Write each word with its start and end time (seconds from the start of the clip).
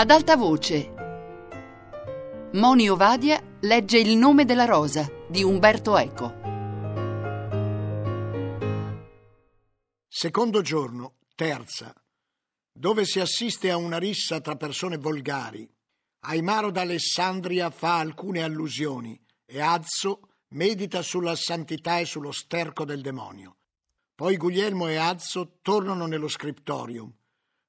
Ad 0.00 0.10
alta 0.10 0.34
voce. 0.34 0.94
Moni 2.54 2.88
Ovadia 2.88 3.38
legge 3.60 3.98
Il 3.98 4.16
nome 4.16 4.46
della 4.46 4.64
rosa 4.64 5.06
di 5.28 5.42
Umberto 5.42 5.94
Eco. 5.98 6.34
Secondo 10.08 10.62
giorno, 10.62 11.16
terza, 11.34 11.92
dove 12.72 13.04
si 13.04 13.20
assiste 13.20 13.70
a 13.70 13.76
una 13.76 13.98
rissa 13.98 14.40
tra 14.40 14.56
persone 14.56 14.96
volgari. 14.96 15.70
Aimaro 16.20 16.70
d'Alessandria 16.70 17.68
fa 17.68 17.98
alcune 17.98 18.42
allusioni 18.42 19.22
e 19.44 19.60
Azzo 19.60 20.30
medita 20.54 21.02
sulla 21.02 21.36
santità 21.36 21.98
e 21.98 22.06
sullo 22.06 22.32
sterco 22.32 22.86
del 22.86 23.02
demonio. 23.02 23.58
Poi 24.14 24.38
Guglielmo 24.38 24.88
e 24.88 24.96
Azzo 24.96 25.58
tornano 25.60 26.06
nello 26.06 26.28
scriptorium. 26.28 27.12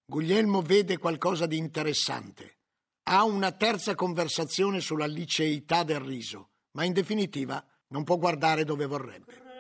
Guglielmo 0.05 0.62
vede 0.62 0.98
qualcosa 0.98 1.46
di 1.46 1.58
interessante. 1.58 2.59
Ha 3.04 3.23
una 3.23 3.52
terza 3.52 3.96
conversazione 3.96 4.80
sulla 4.80 5.05
liceità 5.08 5.84
del 5.84 6.00
riso, 6.00 6.52
ma 6.72 6.84
in 6.84 6.94
definitiva 6.94 7.64
non 7.88 8.04
può 8.04 8.18
guardare 8.18 8.64
dove 8.64 8.86
vorrebbe. 8.86 9.51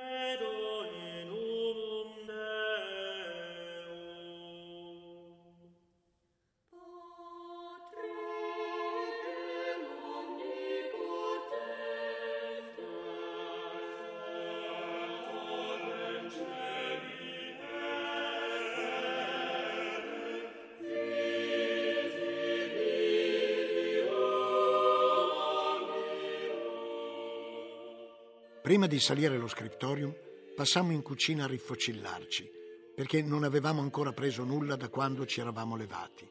Prima 28.71 28.87
di 28.87 29.01
salire 29.01 29.35
allo 29.35 29.49
scriptorium, 29.49 30.15
passammo 30.55 30.93
in 30.93 31.01
cucina 31.01 31.43
a 31.43 31.47
rifocillarci, 31.47 32.49
perché 32.95 33.21
non 33.21 33.43
avevamo 33.43 33.81
ancora 33.81 34.13
preso 34.13 34.45
nulla 34.45 34.77
da 34.77 34.87
quando 34.87 35.25
ci 35.25 35.41
eravamo 35.41 35.75
levati. 35.75 36.25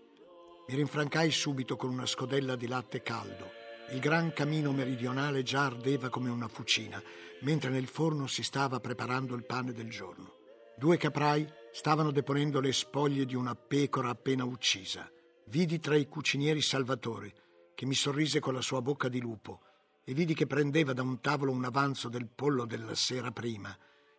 Mi 0.66 0.74
rinfrancai 0.74 1.30
subito 1.30 1.76
con 1.76 1.90
una 1.90 2.06
scodella 2.06 2.56
di 2.56 2.66
latte 2.66 3.02
caldo. 3.02 3.50
Il 3.90 4.00
gran 4.00 4.32
camino 4.32 4.72
meridionale 4.72 5.42
già 5.42 5.66
ardeva 5.66 6.08
come 6.08 6.30
una 6.30 6.48
fucina, 6.48 7.02
mentre 7.40 7.68
nel 7.68 7.88
forno 7.88 8.26
si 8.26 8.42
stava 8.42 8.80
preparando 8.80 9.34
il 9.34 9.44
pane 9.44 9.74
del 9.74 9.90
giorno. 9.90 10.36
Due 10.78 10.96
caprai 10.96 11.46
stavano 11.72 12.10
deponendo 12.10 12.58
le 12.60 12.72
spoglie 12.72 13.26
di 13.26 13.34
una 13.34 13.54
pecora 13.54 14.08
appena 14.08 14.44
uccisa. 14.44 15.12
Vidi 15.48 15.78
tra 15.78 15.94
i 15.94 16.08
cucinieri 16.08 16.62
Salvatore, 16.62 17.34
che 17.74 17.84
mi 17.84 17.94
sorrise 17.94 18.40
con 18.40 18.54
la 18.54 18.62
sua 18.62 18.80
bocca 18.80 19.10
di 19.10 19.20
lupo, 19.20 19.60
e 20.10 20.12
vidi 20.12 20.34
che 20.34 20.48
prendeva 20.48 20.92
da 20.92 21.02
un 21.02 21.20
tavolo 21.20 21.52
un 21.52 21.64
avanzo 21.64 22.08
del 22.08 22.26
pollo 22.26 22.64
della 22.64 22.96
sera 22.96 23.30
prima 23.30 23.72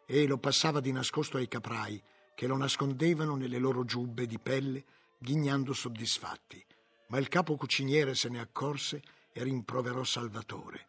e 0.05 0.25
lo 0.25 0.37
passava 0.37 0.79
di 0.79 0.93
nascosto 0.93 1.35
ai 1.35 1.49
caprai 1.49 2.01
che 2.33 2.47
lo 2.47 2.55
nascondevano 2.55 3.35
nelle 3.35 3.57
loro 3.57 3.83
giubbe 3.83 4.25
di 4.25 4.39
pelle 4.39 4.85
ghignando 5.19 5.73
soddisfatti. 5.73 6.65
Ma 7.09 7.17
il 7.17 7.27
capo 7.27 7.57
cuciniere 7.57 8.15
se 8.15 8.29
ne 8.29 8.39
accorse 8.39 9.01
e 9.33 9.43
rimproverò 9.43 10.01
Salvatore. 10.05 10.87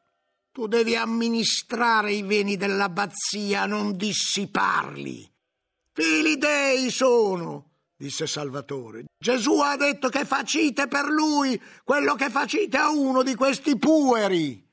Tu 0.53 0.69
devi 0.69 0.95
amministrare 0.95 2.13
i 2.13 2.23
veni 2.23 2.57
dell'abbazia, 2.57 3.67
non 3.67 3.97
dissiparli. 3.97 5.29
Fili 5.95 6.37
dei 6.39 6.91
sono, 6.91 7.71
disse 7.97 8.29
Salvatore. 8.29 9.07
Gesù 9.19 9.59
ha 9.59 9.77
detto 9.77 10.09
che 10.11 10.25
facite 10.25 10.87
per 10.87 11.07
lui 11.07 11.61
quello 11.83 12.15
che 12.15 12.31
facite 12.31 12.77
a 12.77 12.91
uno 12.91 13.25
di 13.25 13.35
questi 13.35 13.77
pueri. 13.77 14.71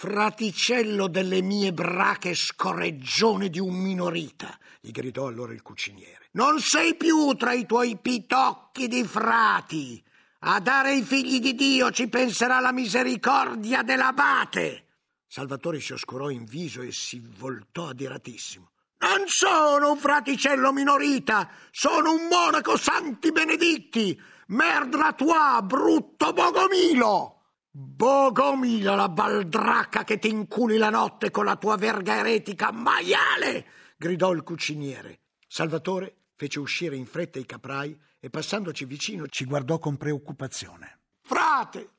Fraticello 0.00 1.08
delle 1.08 1.42
mie 1.42 1.72
brache 1.72 2.32
scorreggione 2.32 3.48
di 3.48 3.58
un 3.58 3.74
minorita, 3.74 4.56
gli 4.78 4.92
gridò 4.92 5.26
allora 5.26 5.52
il 5.52 5.60
cuciniere. 5.60 6.28
Non 6.34 6.60
sei 6.60 6.94
più 6.94 7.34
tra 7.34 7.52
i 7.52 7.66
tuoi 7.66 7.98
pitocchi 8.00 8.86
di 8.86 9.02
frati. 9.02 10.00
A 10.42 10.60
dare 10.60 10.94
i 10.94 11.02
figli 11.02 11.40
di 11.40 11.56
Dio 11.56 11.90
ci 11.90 12.06
penserà 12.06 12.60
la 12.60 12.70
misericordia 12.70 13.82
dell'abate. 13.82 14.84
Salvatore 15.26 15.80
si 15.80 15.94
oscurò 15.94 16.30
in 16.30 16.44
viso 16.44 16.80
e 16.80 16.92
si 16.92 17.20
voltò 17.36 17.88
adiratissimo. 17.88 18.70
Non 18.98 19.26
sono 19.26 19.90
un 19.90 19.98
fraticello 19.98 20.72
minorita, 20.72 21.50
sono 21.72 22.12
un 22.12 22.28
monaco 22.30 22.76
santi 22.76 23.32
beneditti. 23.32 24.16
Merdra 24.46 25.12
tua, 25.12 25.60
brutto 25.60 26.32
bogomilo! 26.32 27.37
Bogomila 27.70 28.94
la 28.94 29.08
baldracca 29.08 30.04
che 30.04 30.18
ti 30.18 30.28
inculi 30.28 30.78
la 30.78 30.90
notte 30.90 31.30
con 31.30 31.44
la 31.44 31.56
tua 31.56 31.76
verga 31.76 32.16
eretica 32.16 32.72
maiale! 32.72 33.66
gridò 33.96 34.32
il 34.32 34.42
cuciniere. 34.42 35.20
Salvatore 35.46 36.16
fece 36.34 36.60
uscire 36.60 36.96
in 36.96 37.06
fretta 37.06 37.38
i 37.38 37.46
caprai 37.46 37.98
e 38.20 38.30
passandoci 38.30 38.84
vicino 38.84 39.26
ci 39.26 39.44
guardò 39.44 39.78
con 39.78 39.96
preoccupazione. 39.96 41.00
Frate, 41.20 41.90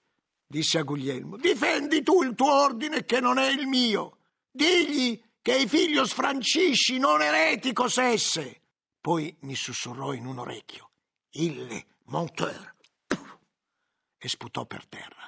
disse 0.47 0.77
a 0.77 0.83
Guglielmo, 0.83 1.37
difendi 1.37 2.01
tu 2.03 2.23
il 2.23 2.35
tuo 2.35 2.51
ordine 2.51 3.05
che 3.05 3.19
non 3.19 3.37
è 3.37 3.49
il 3.49 3.67
mio. 3.67 4.17
Digli 4.49 5.21
che 5.41 5.55
il 5.55 5.69
figlio 5.69 6.05
sfrancisci 6.05 6.97
non 6.99 7.21
eretico 7.21 7.87
sesse. 7.87 8.61
Poi 8.99 9.35
mi 9.41 9.55
sussurrò 9.55 10.13
in 10.13 10.25
un 10.25 10.39
orecchio. 10.39 10.91
Ille 11.31 11.85
monteur. 12.05 12.75
E 14.21 14.27
sputò 14.27 14.65
per 14.65 14.85
terra. 14.85 15.18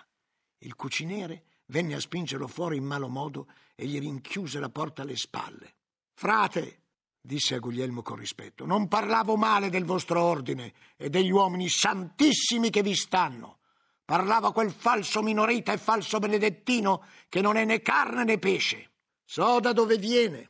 Il 0.63 0.75
cuciniere 0.75 1.45
venne 1.67 1.95
a 1.95 1.99
spingerlo 1.99 2.47
fuori 2.47 2.77
in 2.77 2.85
malo 2.85 3.07
modo 3.07 3.47
e 3.75 3.85
gli 3.85 3.99
rinchiuse 3.99 4.59
la 4.59 4.69
porta 4.69 5.01
alle 5.01 5.15
spalle. 5.15 5.75
Frate, 6.13 6.81
disse 7.19 7.55
a 7.55 7.59
Guglielmo 7.59 8.01
con 8.01 8.17
rispetto, 8.17 8.65
non 8.65 8.87
parlavo 8.87 9.37
male 9.37 9.69
del 9.69 9.85
vostro 9.85 10.21
ordine 10.21 10.73
e 10.97 11.09
degli 11.09 11.31
uomini 11.31 11.67
santissimi 11.67 12.69
che 12.69 12.83
vi 12.83 12.95
stanno. 12.95 13.59
Parlavo 14.05 14.47
a 14.47 14.53
quel 14.53 14.71
falso 14.71 15.23
minorita 15.23 15.71
e 15.71 15.77
falso 15.77 16.19
benedettino 16.19 17.05
che 17.29 17.41
non 17.41 17.55
è 17.55 17.65
né 17.65 17.81
carne 17.81 18.23
né 18.23 18.37
pesce. 18.37 18.91
So 19.23 19.59
da 19.59 19.73
dove 19.73 19.97
viene, 19.97 20.49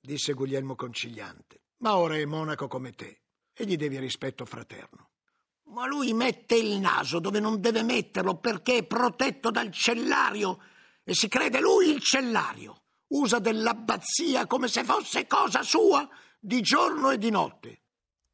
disse 0.00 0.32
Guglielmo 0.32 0.74
conciliante, 0.74 1.64
ma 1.78 1.96
ora 1.96 2.16
è 2.16 2.24
monaco 2.24 2.68
come 2.68 2.92
te 2.92 3.20
e 3.52 3.66
gli 3.66 3.76
devi 3.76 3.98
rispetto 3.98 4.46
fraterno. 4.46 5.09
Ma 5.70 5.86
lui 5.86 6.12
mette 6.12 6.56
il 6.56 6.78
naso 6.78 7.20
dove 7.20 7.38
non 7.40 7.60
deve 7.60 7.82
metterlo 7.82 8.36
perché 8.36 8.78
è 8.78 8.82
protetto 8.84 9.50
dal 9.50 9.70
cellario 9.70 10.58
e 11.04 11.14
si 11.14 11.28
crede 11.28 11.60
lui 11.60 11.90
il 11.90 12.00
cellario. 12.00 12.82
Usa 13.08 13.38
dell'abbazia 13.38 14.46
come 14.46 14.68
se 14.68 14.84
fosse 14.84 15.26
cosa 15.26 15.62
sua 15.62 16.08
di 16.38 16.60
giorno 16.60 17.10
e 17.10 17.18
di 17.18 17.30
notte. 17.30 17.80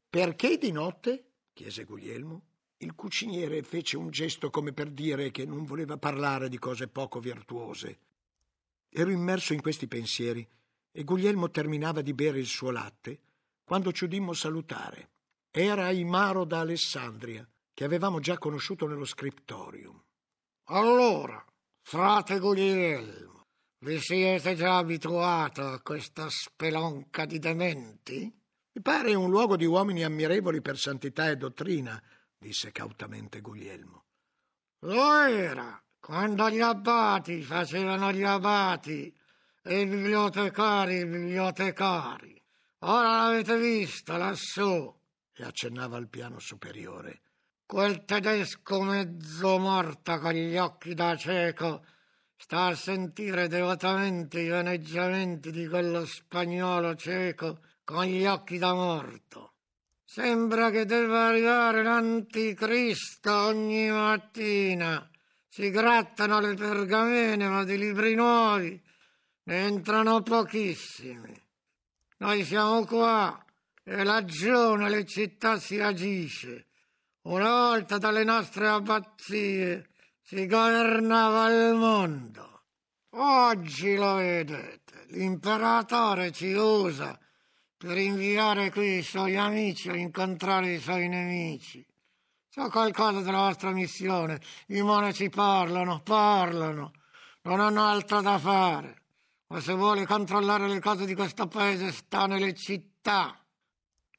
Perché 0.09 0.57
di 0.57 0.71
notte? 0.71 1.31
chiese 1.53 1.83
Guglielmo. 1.83 2.43
Il 2.77 2.93
cuciniere 2.93 3.63
fece 3.63 3.97
un 3.97 4.09
gesto 4.11 4.49
come 4.49 4.71
per 4.71 4.91
dire 4.91 5.31
che 5.31 5.45
non 5.45 5.63
voleva 5.63 5.97
parlare 5.97 6.47
di 6.47 6.59
cose 6.59 6.87
poco 6.87 7.19
virtuose. 7.19 7.99
Ero 8.89 9.09
immerso 9.09 9.53
in 9.53 9.61
questi 9.61 9.87
pensieri 9.87 10.47
e 10.91 11.03
Guglielmo 11.03 11.49
terminava 11.49 12.01
di 12.01 12.13
bere 12.13 12.39
il 12.39 12.45
suo 12.45 12.71
latte 12.71 13.19
quando 13.63 13.91
ci 13.91 14.05
udimmo 14.05 14.33
salutare. 14.33 15.09
Era 15.59 15.85
Aimaro 15.85 16.45
da 16.45 16.59
Alessandria, 16.59 17.43
che 17.73 17.83
avevamo 17.83 18.19
già 18.19 18.37
conosciuto 18.37 18.85
nello 18.85 19.05
scriptorium. 19.05 19.99
Allora, 20.65 21.43
frate 21.81 22.37
Guglielmo, 22.37 23.47
vi 23.79 23.99
siete 23.99 24.53
già 24.53 24.77
abituato 24.77 25.63
a 25.63 25.81
questa 25.81 26.27
spelonca 26.29 27.25
di 27.25 27.39
dementi? 27.39 28.31
Mi 28.71 28.81
pare 28.83 29.15
un 29.15 29.31
luogo 29.31 29.55
di 29.55 29.65
uomini 29.65 30.03
ammirevoli 30.03 30.61
per 30.61 30.77
santità 30.77 31.27
e 31.27 31.37
dottrina, 31.37 31.99
disse 32.37 32.71
cautamente 32.71 33.41
Guglielmo. 33.41 34.03
Lo 34.81 35.11
era, 35.23 35.83
quando 35.99 36.51
gli 36.51 36.61
abbati 36.61 37.41
facevano 37.41 38.11
gli 38.11 38.21
abbati 38.21 39.11
e 39.63 39.79
i 39.79 39.87
bibliotecari 39.87 40.97
i 40.97 41.07
bibliotecari. 41.07 42.39
Ora 42.81 43.23
l'avete 43.23 43.57
vista 43.57 44.17
lassù, 44.17 44.96
e 45.37 45.43
accennava 45.43 45.97
al 45.97 46.09
piano 46.09 46.39
superiore. 46.39 47.21
Quel 47.65 48.05
tedesco 48.05 48.81
mezzo 48.81 49.57
morto 49.57 50.17
con 50.19 50.31
gli 50.31 50.57
occhi 50.57 50.93
da 50.93 51.15
cieco 51.15 51.85
sta 52.35 52.67
a 52.67 52.75
sentire 52.75 53.47
devotamente 53.47 54.39
i 54.39 54.47
vaneggiamenti 54.47 55.51
di 55.51 55.67
quello 55.67 56.05
spagnolo 56.05 56.95
cieco 56.95 57.59
con 57.83 58.05
gli 58.05 58.25
occhi 58.25 58.57
da 58.57 58.73
morto. 58.73 59.53
Sembra 60.03 60.69
che 60.69 60.85
debba 60.85 61.27
arrivare 61.27 61.83
l'anticristo 61.83 63.33
ogni 63.33 63.89
mattina. 63.89 65.09
Si 65.47 65.69
grattano 65.69 66.39
le 66.39 66.53
pergamene, 66.53 67.47
ma 67.49 67.63
di 67.63 67.77
libri 67.77 68.15
nuovi 68.15 68.81
ne 69.43 69.65
entrano 69.65 70.21
pochissimi. 70.21 71.33
Noi 72.17 72.43
siamo 72.43 72.85
qua 72.85 73.43
e 73.89 74.03
laggiù 74.03 74.75
nelle 74.75 75.05
città 75.05 75.57
si 75.57 75.79
agisce. 75.79 76.67
Una 77.21 77.49
volta 77.49 77.97
dalle 77.97 78.25
nostre 78.25 78.67
abbazie 78.67 79.91
si 80.21 80.45
governava 80.45 81.47
il 81.47 81.73
mondo. 81.73 82.63
Oggi 83.11 83.95
lo 83.95 84.15
vedete, 84.15 85.05
l'imperatore 85.11 86.31
ci 86.31 86.51
usa 86.51 87.17
per 87.77 87.97
inviare 87.97 88.71
qui 88.71 88.97
i 88.97 89.03
suoi 89.03 89.37
amici 89.37 89.87
a 89.87 89.95
incontrare 89.95 90.73
i 90.73 90.79
suoi 90.79 91.07
nemici. 91.07 91.85
So 92.49 92.67
qualcosa 92.69 93.21
della 93.21 93.37
vostra 93.39 93.71
missione. 93.71 94.41
I 94.67 94.81
monaci 94.81 95.29
parlano, 95.29 96.01
parlano, 96.01 96.91
non 97.43 97.61
hanno 97.61 97.85
altro 97.85 98.19
da 98.19 98.37
fare. 98.37 99.03
Ma 99.47 99.61
se 99.61 99.73
vuole 99.73 100.05
controllare 100.05 100.67
le 100.67 100.81
cose 100.81 101.05
di 101.05 101.15
questo 101.15 101.47
paese 101.47 101.93
sta 101.93 102.25
nelle 102.25 102.53
città. 102.53 103.41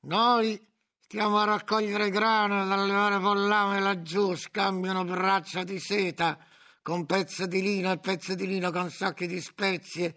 Noi 0.02 0.64
stiamo 1.00 1.38
a 1.38 1.44
raccogliere 1.44 2.10
grano 2.10 2.64
dalle 2.66 2.94
ore 2.94 3.18
pollame 3.18 3.80
laggiù, 3.80 4.36
scambiano 4.36 5.04
braccia 5.04 5.64
di 5.64 5.80
seta 5.80 6.38
con 6.82 7.04
pezzi 7.04 7.48
di 7.48 7.60
lino 7.60 7.90
e 7.90 7.98
pezzi 7.98 8.36
di 8.36 8.46
lino 8.46 8.70
con 8.70 8.90
sacchi 8.90 9.26
di 9.26 9.40
spezie 9.40 10.14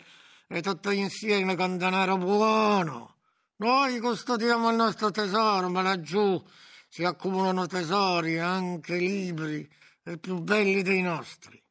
e 0.48 0.62
tutto 0.62 0.92
insieme 0.92 1.56
con 1.56 1.78
denaro 1.78 2.18
buono. 2.18 3.16
Noi 3.58 4.00
custodiamo 4.00 4.70
il 4.70 4.76
nostro 4.76 5.10
tesoro, 5.10 5.68
ma 5.70 5.82
laggiù 5.82 6.42
si 6.88 7.04
accumulano 7.04 7.66
tesori, 7.66 8.38
anche 8.38 8.96
libri, 8.98 9.68
e 10.04 10.18
più 10.18 10.40
belli 10.40 10.82
dei 10.84 11.02
nostri. 11.02 11.62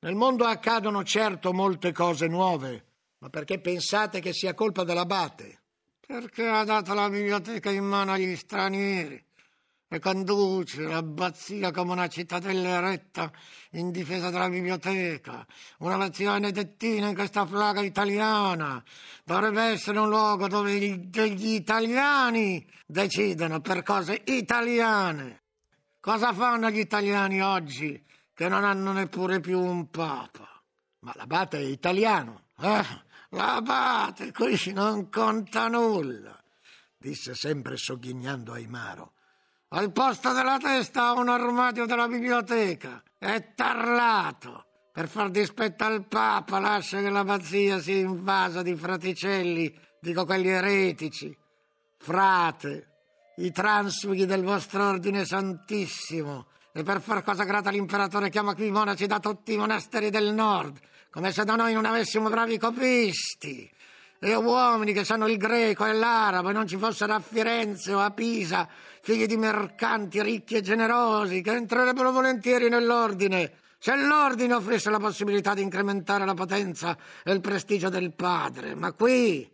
Nel 0.00 0.14
mondo 0.14 0.46
accadono 0.46 1.04
certo 1.04 1.52
molte 1.52 1.92
cose 1.92 2.26
nuove, 2.26 2.86
ma 3.18 3.28
perché 3.28 3.60
pensate 3.60 4.20
che 4.20 4.32
sia 4.32 4.54
colpa 4.54 4.82
dell'abate? 4.82 5.59
Perché 6.10 6.48
ha 6.48 6.64
dato 6.64 6.92
la 6.92 7.08
biblioteca 7.08 7.70
in 7.70 7.84
mano 7.84 8.10
agli 8.10 8.34
stranieri 8.34 9.24
e 9.86 9.98
conduce 10.00 10.82
l'abbazia 10.82 11.70
come 11.70 11.92
una 11.92 12.08
cittadella 12.08 12.68
eretta 12.78 13.30
in 13.74 13.92
difesa 13.92 14.28
della 14.28 14.48
biblioteca, 14.48 15.46
una 15.78 15.94
nazione 15.94 16.40
benedettina 16.40 17.06
in 17.06 17.14
questa 17.14 17.46
plaga 17.46 17.80
italiana. 17.80 18.82
Dovrebbe 19.22 19.62
essere 19.62 20.00
un 20.00 20.08
luogo 20.08 20.48
dove 20.48 20.76
gli 20.76 21.54
italiani 21.54 22.66
decidono 22.84 23.60
per 23.60 23.84
cose 23.84 24.20
italiane. 24.24 25.42
Cosa 26.00 26.32
fanno 26.32 26.70
gli 26.70 26.80
italiani 26.80 27.40
oggi 27.40 28.04
che 28.34 28.48
non 28.48 28.64
hanno 28.64 28.90
neppure 28.90 29.38
più 29.38 29.60
un 29.60 29.88
papa? 29.90 30.60
Ma 31.02 31.12
l'abate 31.14 31.58
è 31.58 31.62
italiano. 31.62 32.46
Eh, 32.60 32.84
l'abate 33.30 34.32
qui 34.32 34.58
non 34.72 35.08
conta 35.08 35.68
nulla, 35.68 36.38
disse 36.96 37.34
sempre 37.34 37.76
sogghignando 37.76 38.52
Aimaro. 38.52 39.12
Al 39.72 39.92
posto 39.92 40.32
della 40.32 40.58
testa 40.58 41.06
ha 41.06 41.12
un 41.12 41.28
armadio 41.28 41.86
della 41.86 42.08
biblioteca. 42.08 43.00
È 43.16 43.52
tarlato. 43.54 44.64
Per 44.92 45.06
far 45.06 45.30
dispetto 45.30 45.84
al 45.84 46.06
Papa 46.08 46.58
lascia 46.58 47.00
che 47.00 47.08
l'abbazia 47.08 47.78
sia 47.78 47.98
invasa 47.98 48.62
di 48.62 48.74
fraticelli, 48.74 49.72
dico 50.00 50.24
quelli 50.24 50.48
eretici. 50.48 51.36
Frate, 51.98 52.88
i 53.36 53.52
transfughi 53.52 54.26
del 54.26 54.42
vostro 54.42 54.88
ordine 54.88 55.24
santissimo. 55.24 56.48
E 56.72 56.82
per 56.82 57.00
far 57.00 57.22
cosa 57.24 57.44
grata 57.44 57.70
l'imperatore 57.70 58.30
chiama 58.30 58.54
qui 58.54 58.66
i 58.66 58.70
monaci 58.70 59.06
da 59.06 59.18
tutti 59.18 59.52
i 59.52 59.56
monasteri 59.56 60.10
del 60.10 60.32
nord, 60.32 60.78
come 61.10 61.32
se 61.32 61.44
da 61.44 61.56
noi 61.56 61.74
non 61.74 61.84
avessimo 61.84 62.28
bravi 62.28 62.58
copisti 62.58 63.68
e 64.22 64.34
uomini 64.34 64.92
che 64.92 65.02
sanno 65.02 65.26
il 65.26 65.38
greco 65.38 65.86
e 65.86 65.94
l'arabo 65.94 66.50
e 66.50 66.52
non 66.52 66.66
ci 66.66 66.76
fossero 66.76 67.14
a 67.14 67.20
Firenze 67.20 67.94
o 67.94 68.00
a 68.00 68.10
Pisa 68.10 68.68
figli 69.00 69.24
di 69.24 69.38
mercanti 69.38 70.22
ricchi 70.22 70.56
e 70.56 70.60
generosi 70.60 71.40
che 71.40 71.52
entrerebbero 71.52 72.12
volentieri 72.12 72.68
nell'ordine 72.68 73.52
se 73.78 73.96
l'ordine 73.96 74.52
offrisse 74.52 74.90
la 74.90 74.98
possibilità 74.98 75.54
di 75.54 75.62
incrementare 75.62 76.26
la 76.26 76.34
potenza 76.34 76.94
e 77.24 77.32
il 77.32 77.40
prestigio 77.40 77.88
del 77.88 78.12
padre. 78.12 78.74
Ma 78.74 78.92
qui 78.92 79.50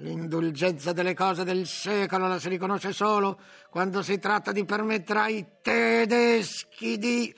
l'indulgenza 0.00 0.92
delle 0.92 1.14
cose 1.14 1.44
del 1.44 1.66
secolo 1.66 2.26
la 2.26 2.38
si 2.38 2.48
riconosce 2.48 2.92
solo 2.92 3.38
quando 3.70 4.02
si 4.02 4.18
tratta 4.18 4.52
di 4.52 4.64
permettere 4.64 5.18
ai 5.20 5.46
tedeschi 5.62 6.98
di... 6.98 7.34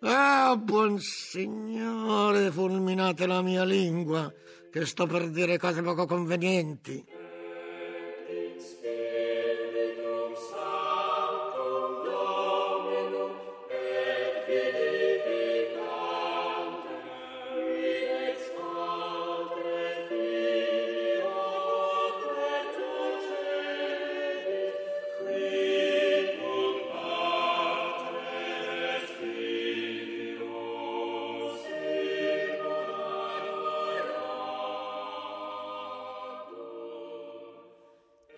Oh, 0.00 0.58
buon 0.58 0.98
signore, 1.00 2.50
fulminate 2.50 3.26
la 3.26 3.42
mia 3.42 3.64
lingua 3.64 4.32
che 4.70 4.84
sto 4.84 5.06
per 5.06 5.30
dire 5.30 5.58
cose 5.58 5.80
poco 5.80 6.04
convenienti. 6.04 7.15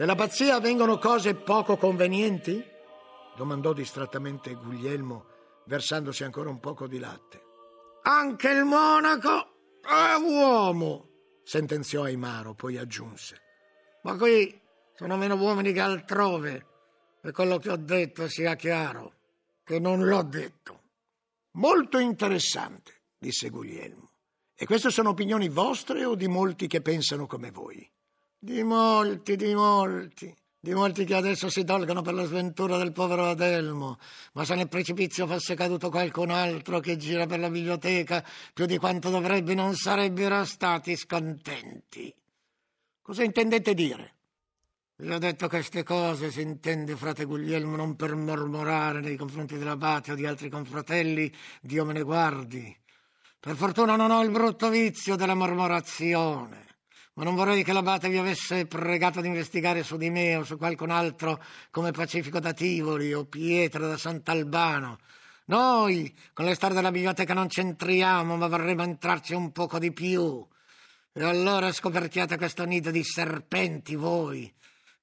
Nella 0.09 0.23
pazzia 0.23 0.55
avvengono 0.55 0.97
cose 0.97 1.35
poco 1.35 1.77
convenienti? 1.77 2.65
domandò 3.37 3.75
distrattamente 3.75 4.55
Guglielmo, 4.55 5.27
versandosi 5.67 6.25
ancora 6.25 6.49
un 6.49 6.61
poco 6.61 6.87
di 6.87 6.99
latte. 6.99 7.43
Anche 8.05 8.49
il 8.49 8.65
monaco 8.65 9.81
è 9.83 10.15
uomo, 10.19 11.11
sentenziò 11.45 12.05
Aimaro, 12.05 12.55
poi 12.55 12.79
aggiunse. 12.79 13.39
Ma 14.05 14.17
qui 14.17 14.59
sono 14.95 15.19
meno 15.19 15.35
uomini 15.35 15.75
che 15.75 15.81
altrove, 15.81 16.67
e 17.21 17.31
quello 17.31 17.59
che 17.59 17.69
ho 17.69 17.77
detto 17.77 18.29
sia 18.29 18.55
chiaro, 18.55 19.13
che 19.63 19.79
non 19.79 20.07
l'ho 20.07 20.23
detto. 20.23 20.85
Molto 21.59 21.99
interessante, 21.99 23.03
disse 23.19 23.51
Guglielmo. 23.51 24.13
E 24.55 24.65
queste 24.65 24.89
sono 24.89 25.11
opinioni 25.11 25.51
vostre 25.51 26.07
o 26.07 26.15
di 26.15 26.29
molti 26.29 26.67
che 26.67 26.81
pensano 26.81 27.27
come 27.27 27.51
voi? 27.51 27.87
Di 28.41 28.63
molti, 28.63 29.35
di 29.35 29.53
molti, 29.53 30.33
di 30.61 30.73
molti 30.73 31.05
che 31.05 31.17
adesso 31.17 31.51
si 31.51 31.65
dolgono 31.65 32.03
per 32.03 32.15
la 32.15 32.25
sventura 32.25 32.77
del 32.77 32.93
povero 32.93 33.27
Adelmo, 33.31 33.99
ma 34.35 34.45
se 34.45 34.55
nel 34.55 34.69
precipizio 34.69 35.27
fosse 35.27 35.57
caduto 35.57 35.91
qualcun 35.91 36.31
altro 36.31 36.79
che 36.79 36.97
gira 36.97 37.27
per 37.27 37.41
la 37.41 37.51
biblioteca 37.51 38.25
più 38.55 38.65
di 38.67 38.79
quanto 38.79 39.11
dovrebbe, 39.11 39.55
non 39.55 39.75
sarebbero 39.75 40.45
stati 40.45 40.95
scontenti. 40.95 42.15
Cosa 43.03 43.25
intendete 43.25 43.75
dire? 43.75 44.15
Vi 44.99 45.13
ho 45.13 45.19
detto 45.19 45.49
queste 45.49 45.83
cose, 45.83 46.31
si 46.31 46.41
intende, 46.41 46.95
frate 46.95 47.25
Guglielmo, 47.25 47.75
non 47.75 47.97
per 47.97 48.15
mormorare 48.15 49.01
nei 49.01 49.17
confronti 49.17 49.59
dell'abate 49.59 50.13
o 50.13 50.15
di 50.15 50.27
altri 50.27 50.49
confratelli, 50.49 51.35
Dio 51.61 51.85
me 51.85 51.93
ne 51.93 52.03
guardi. 52.03 52.77
Per 53.41 53.57
fortuna 53.57 53.97
non 53.97 54.13
ho 54.13 54.23
il 54.23 54.31
brutto 54.31 54.69
vizio 54.69 55.17
della 55.17 55.35
mormorazione 55.35 56.68
ma 57.19 57.25
non 57.25 57.35
vorrei 57.35 57.65
che 57.65 57.73
l'abate 57.73 58.09
vi 58.09 58.17
avesse 58.17 58.67
pregato 58.67 59.21
di 59.21 59.27
investigare 59.27 59.83
su 59.83 59.97
di 59.97 60.09
me 60.09 60.37
o 60.37 60.45
su 60.45 60.57
qualcun 60.57 60.91
altro 60.91 61.43
come 61.69 61.91
Pacifico 61.91 62.39
da 62.39 62.53
Tivoli 62.53 63.13
o 63.13 63.25
Pietro 63.25 63.89
da 63.89 63.99
Sant'Albano. 63.99 65.01
Noi 65.47 66.17
con 66.33 66.45
le 66.45 66.55
storie 66.55 66.77
della 66.77 66.93
biblioteca 66.93 67.35
non 67.35 67.49
c'entriamo, 67.49 68.37
ma 68.37 68.47
vorremmo 68.47 68.85
entrarci 68.85 69.35
un 69.35 69.51
poco 69.51 69.81
di 69.81 69.93
più. 69.93 70.47
E 71.13 71.25
allora 71.25 71.73
scoperchiate 71.73 72.37
questo 72.37 72.65
nido 72.65 72.93
di 72.93 73.03
serpenti 73.03 73.97
voi, 73.97 74.55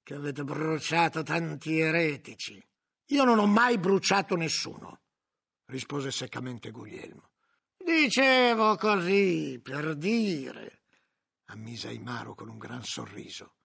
che 0.02 0.14
avete 0.14 0.46
bruciato 0.46 1.22
tanti 1.22 1.80
eretici. 1.80 2.66
Io 3.08 3.26
non 3.26 3.40
ho 3.40 3.46
mai 3.46 3.78
bruciato 3.78 4.38
nessuno, 4.38 5.02
rispose 5.66 6.12
seccamente 6.12 6.72
Guglielmo. 6.72 7.32
Dicevo 7.76 8.78
così, 8.78 9.60
per 9.62 9.96
dire 9.96 10.75
ammise 11.56 11.88
Aimaro 11.88 12.36
con 12.36 12.50
un 12.50 12.58
gran 12.58 12.84
sorriso. 12.84 13.56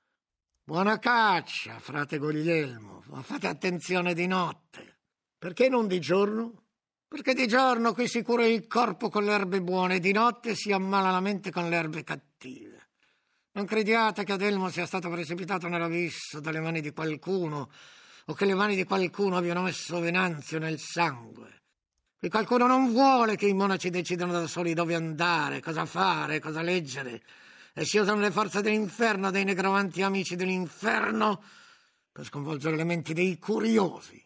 Buona 0.63 0.99
caccia, 0.99 1.81
frate 1.81 2.19
Guglielmo, 2.19 3.03
ma 3.09 3.21
fate 3.23 3.49
attenzione 3.49 4.15
di 4.15 4.27
notte. 4.29 4.99
Perché 5.37 5.69
non 5.69 5.89
di 5.89 6.01
giorno? 6.01 6.67
Perché 7.09 7.35
di 7.35 7.49
giorno 7.49 7.93
qui 7.93 8.07
si 8.07 8.23
cura 8.23 8.47
il 8.47 8.69
corpo 8.69 9.09
con 9.09 9.25
le 9.25 9.33
erbe 9.33 9.61
buone 9.61 9.97
e 9.97 10.01
di 10.01 10.13
notte 10.13 10.55
si 10.55 10.71
ammala 10.71 11.11
la 11.11 11.21
mente 11.21 11.51
con 11.51 11.69
le 11.69 11.77
erbe 11.77 12.05
cattive. 12.05 12.91
Non 13.53 13.67
crediate 13.67 14.23
che 14.23 14.33
Adelmo 14.33 14.71
sia 14.71 14.87
stato 14.87 15.11
precipitato 15.11 15.67
nell'abisso 15.67 16.39
dalle 16.39 16.61
mani 16.61 16.81
di 16.81 16.93
qualcuno 16.93 17.69
o 18.27 18.33
che 18.35 18.45
le 18.45 18.55
mani 18.55 18.77
di 18.77 18.85
qualcuno 18.85 19.37
abbiano 19.37 19.63
messo 19.63 19.99
venanzio 19.99 20.61
nel 20.61 20.79
sangue. 20.79 21.63
Qui 22.17 22.29
qualcuno 22.29 22.69
non 22.69 22.93
vuole 22.93 23.35
che 23.35 23.49
i 23.49 23.55
monaci 23.55 23.91
decidano 23.91 24.31
da 24.31 24.47
soli 24.47 24.75
dove 24.75 24.95
andare, 24.95 25.61
cosa 25.61 25.85
fare, 25.87 26.39
cosa 26.39 26.63
leggere 26.63 27.23
e 27.75 27.85
si 27.85 27.99
usano 27.99 28.21
le 28.21 28.31
forze 28.31 28.61
dell'inferno, 28.63 29.31
dei 29.31 29.45
negromanti 29.45 30.03
amici 30.03 30.37
dell'inferno, 30.37 31.43
per 32.13 32.25
sconvolgere 32.25 32.77
le 32.77 32.85
menti 32.85 33.13
dei 33.13 33.39
curiosi. 33.39 34.23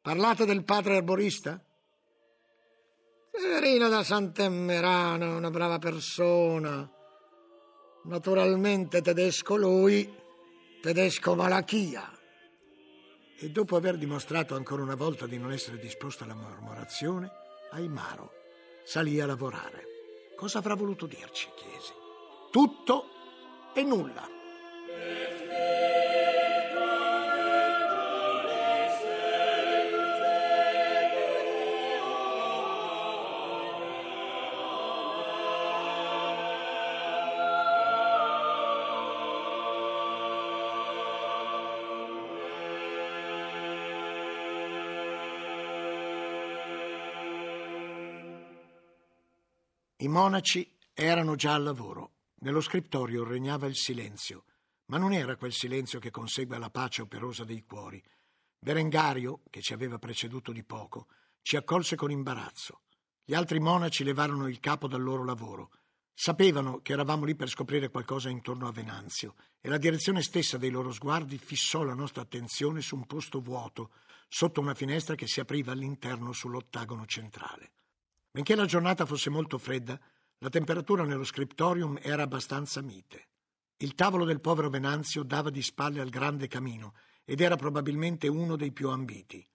Parlate 0.00 0.44
del 0.44 0.64
padre 0.64 0.96
arborista? 0.96 1.62
Severino 3.32 3.88
da 3.88 4.02
Sant'Emmerano, 4.02 5.36
una 5.36 5.50
brava 5.50 5.78
persona. 5.78 6.90
Naturalmente 8.04 9.02
tedesco 9.02 9.56
lui, 9.56 10.10
tedesco 10.80 11.34
Malachia. 11.34 12.10
E 13.38 13.50
dopo 13.50 13.76
aver 13.76 13.98
dimostrato 13.98 14.54
ancora 14.54 14.82
una 14.82 14.94
volta 14.94 15.26
di 15.26 15.38
non 15.38 15.52
essere 15.52 15.78
disposto 15.78 16.24
alla 16.24 16.34
mormorazione, 16.34 17.30
Aimaro 17.72 18.32
salì 18.84 19.20
a 19.20 19.26
lavorare. 19.26 19.84
Cosa 20.36 20.58
avrà 20.58 20.74
voluto 20.74 21.06
dirci? 21.06 21.48
chiesi. 21.56 22.05
Tutto 22.56 23.04
e 23.74 23.82
nulla. 23.82 24.26
I 49.98 50.08
monaci 50.08 50.74
erano 50.94 51.34
già 51.34 51.52
al 51.52 51.62
lavoro. 51.62 52.05
Nello 52.46 52.60
scrittorio 52.60 53.24
regnava 53.24 53.66
il 53.66 53.74
silenzio, 53.74 54.44
ma 54.84 54.98
non 54.98 55.12
era 55.12 55.34
quel 55.34 55.52
silenzio 55.52 55.98
che 55.98 56.12
consegue 56.12 56.56
la 56.58 56.70
pace 56.70 57.02
operosa 57.02 57.42
dei 57.42 57.64
cuori. 57.64 58.00
Berengario, 58.56 59.40
che 59.50 59.60
ci 59.60 59.72
aveva 59.72 59.98
preceduto 59.98 60.52
di 60.52 60.62
poco, 60.62 61.08
ci 61.42 61.56
accolse 61.56 61.96
con 61.96 62.12
imbarazzo. 62.12 62.82
Gli 63.24 63.34
altri 63.34 63.58
monaci 63.58 64.04
levarono 64.04 64.46
il 64.46 64.60
capo 64.60 64.86
dal 64.86 65.02
loro 65.02 65.24
lavoro. 65.24 65.72
Sapevano 66.14 66.82
che 66.82 66.92
eravamo 66.92 67.24
lì 67.24 67.34
per 67.34 67.48
scoprire 67.48 67.90
qualcosa 67.90 68.28
intorno 68.28 68.68
a 68.68 68.72
Venanzio 68.72 69.34
e 69.60 69.68
la 69.68 69.76
direzione 69.76 70.22
stessa 70.22 70.56
dei 70.56 70.70
loro 70.70 70.92
sguardi 70.92 71.38
fissò 71.38 71.82
la 71.82 71.94
nostra 71.94 72.22
attenzione 72.22 72.80
su 72.80 72.94
un 72.94 73.06
posto 73.06 73.40
vuoto, 73.40 73.90
sotto 74.28 74.60
una 74.60 74.74
finestra 74.74 75.16
che 75.16 75.26
si 75.26 75.40
apriva 75.40 75.72
all'interno 75.72 76.32
sull'ottagono 76.32 77.06
centrale. 77.06 77.72
Benché 78.30 78.54
la 78.54 78.66
giornata 78.66 79.04
fosse 79.04 79.30
molto 79.30 79.58
fredda, 79.58 79.98
la 80.38 80.48
temperatura 80.50 81.04
nello 81.04 81.24
scriptorium 81.24 81.98
era 82.02 82.22
abbastanza 82.22 82.82
mite. 82.82 83.28
Il 83.78 83.94
tavolo 83.94 84.24
del 84.24 84.40
povero 84.40 84.68
Venanzio 84.68 85.22
dava 85.22 85.50
di 85.50 85.62
spalle 85.62 86.00
al 86.00 86.10
grande 86.10 86.46
camino 86.46 86.94
ed 87.24 87.40
era 87.40 87.56
probabilmente 87.56 88.28
uno 88.28 88.56
dei 88.56 88.72
più 88.72 88.88
ambiti. 88.88 89.46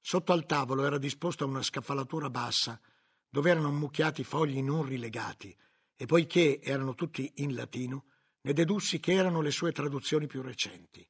Sotto 0.00 0.32
al 0.32 0.46
tavolo 0.46 0.84
era 0.84 0.98
disposta 0.98 1.44
una 1.44 1.62
scaffalatura 1.62 2.30
bassa 2.30 2.80
dove 3.28 3.50
erano 3.50 3.68
ammucchiati 3.68 4.24
fogli 4.24 4.60
non 4.62 4.84
rilegati 4.84 5.56
e 5.94 6.06
poiché 6.06 6.60
erano 6.60 6.94
tutti 6.94 7.32
in 7.36 7.54
latino, 7.54 8.04
ne 8.42 8.52
dedussi 8.52 8.98
che 8.98 9.12
erano 9.12 9.40
le 9.40 9.50
sue 9.50 9.72
traduzioni 9.72 10.26
più 10.26 10.42
recenti. 10.42 11.06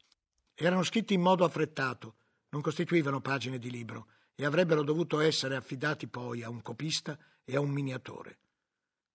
Erano 0.54 0.82
scritti 0.82 1.14
in 1.14 1.22
modo 1.22 1.44
affrettato, 1.44 2.16
non 2.50 2.60
costituivano 2.60 3.20
pagine 3.20 3.58
di 3.58 3.70
libro 3.70 4.08
e 4.34 4.44
avrebbero 4.44 4.82
dovuto 4.82 5.20
essere 5.20 5.56
affidati 5.56 6.06
poi 6.06 6.42
a 6.42 6.50
un 6.50 6.60
copista 6.60 7.18
e 7.44 7.56
a 7.56 7.60
un 7.60 7.70
miniatore. 7.70 8.38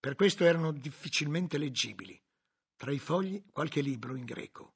Per 0.00 0.14
questo 0.14 0.44
erano 0.44 0.72
difficilmente 0.72 1.58
leggibili. 1.58 2.20
Tra 2.76 2.92
i 2.92 2.98
fogli 2.98 3.42
qualche 3.50 3.80
libro 3.80 4.14
in 4.14 4.24
greco. 4.24 4.74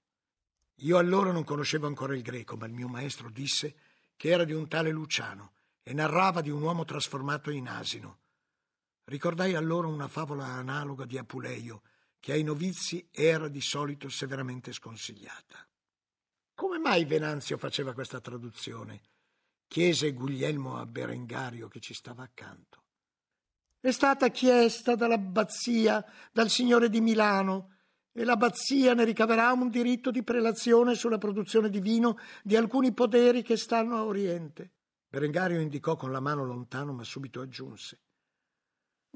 Io 0.77 0.99
allora 0.99 1.31
non 1.31 1.45
conoscevo 1.45 1.87
ancora 1.87 2.17
il 2.17 2.23
greco, 2.23 2.57
ma 2.57 2.67
il 2.67 2.73
mio 2.73 2.89
maestro 2.89 3.31
disse 3.31 3.77
che 4.17 4.31
era 4.31 4.45
di 4.45 4.53
un 4.53 4.67
tale 4.67 4.91
Luciano 4.91 5.53
e 5.83 5.93
narrava 5.93 6.41
di 6.41 6.51
un 6.51 6.63
uomo 6.63 6.85
trasformato 6.85 7.51
in 7.51 7.69
asino. 7.69 8.19
Ricordai 9.05 9.55
allora 9.55 9.89
una 9.89 10.09
favola 10.09 10.47
analoga 10.47 11.05
di 11.05 11.19
Apuleio, 11.19 11.83
che 12.19 12.33
ai 12.33 12.43
novizi 12.43 13.09
era 13.11 13.49
di 13.49 13.61
solito 13.61 14.09
severamente 14.09 14.73
sconsigliata. 14.73 15.69
Come 16.55 16.79
mai 16.79 17.05
Venanzio 17.05 17.59
faceva 17.59 17.93
questa 17.93 18.21
traduzione? 18.21 19.03
chiese 19.73 20.13
Guglielmo 20.13 20.77
a 20.77 20.85
Berengario 20.85 21.67
che 21.67 21.81
ci 21.81 21.95
stava 21.95 22.23
accanto. 22.23 22.82
È 23.85 23.91
stata 23.91 24.29
chiesta 24.29 24.95
dall'abbazia, 24.95 26.05
dal 26.31 26.49
signore 26.49 26.89
di 26.89 27.01
Milano, 27.01 27.79
e 28.13 28.23
l'abbazia 28.23 28.95
ne 28.95 29.03
ricaverà 29.03 29.51
un 29.51 29.71
diritto 29.71 30.13
di 30.13 30.23
prelazione 30.23 30.95
sulla 30.95 31.19
produzione 31.19 31.69
di 31.69 31.81
vino 31.81 32.17
di 32.45 32.55
alcuni 32.55 32.93
poderi 32.93 33.43
che 33.43 33.57
stanno 33.57 33.97
a 33.97 34.05
Oriente. 34.05 34.71
Berengario 35.09 35.59
indicò 35.59 35.97
con 35.97 36.13
la 36.13 36.21
mano 36.21 36.45
lontano, 36.45 36.93
ma 36.93 37.03
subito 37.03 37.41
aggiunse. 37.41 37.99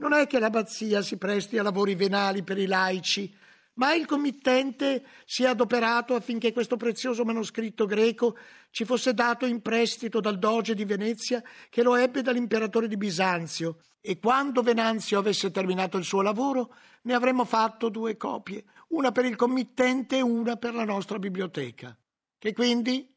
Non 0.00 0.12
è 0.12 0.26
che 0.26 0.40
l'abbazia 0.40 1.00
si 1.00 1.16
presti 1.16 1.58
a 1.58 1.62
lavori 1.62 1.94
venali 1.94 2.42
per 2.42 2.58
i 2.58 2.66
laici, 2.66 3.32
ma 3.76 3.94
il 3.94 4.06
committente 4.06 5.04
si 5.24 5.44
è 5.44 5.48
adoperato 5.48 6.14
affinché 6.14 6.52
questo 6.52 6.76
prezioso 6.76 7.24
manoscritto 7.24 7.86
greco 7.86 8.36
ci 8.70 8.84
fosse 8.84 9.14
dato 9.14 9.46
in 9.46 9.62
prestito 9.62 10.20
dal 10.20 10.38
doge 10.38 10.74
di 10.74 10.84
Venezia 10.84 11.42
che 11.68 11.82
lo 11.82 11.96
ebbe 11.96 12.22
dall'imperatore 12.22 12.88
di 12.88 12.96
Bisanzio 12.96 13.78
e 14.00 14.18
quando 14.18 14.62
Venanzio 14.62 15.18
avesse 15.18 15.50
terminato 15.50 15.96
il 15.96 16.04
suo 16.04 16.22
lavoro 16.22 16.74
ne 17.02 17.14
avremmo 17.14 17.44
fatto 17.44 17.88
due 17.88 18.16
copie, 18.16 18.64
una 18.88 19.12
per 19.12 19.24
il 19.24 19.36
committente 19.36 20.18
e 20.18 20.22
una 20.22 20.56
per 20.56 20.74
la 20.74 20.84
nostra 20.84 21.18
biblioteca, 21.18 21.96
che 22.38 22.52
quindi 22.52 23.12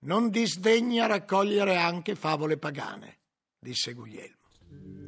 non 0.00 0.30
disdegna 0.30 1.06
raccogliere 1.06 1.76
anche 1.76 2.14
favole 2.14 2.56
pagane, 2.56 3.18
disse 3.58 3.92
Guglielmo. 3.94 5.07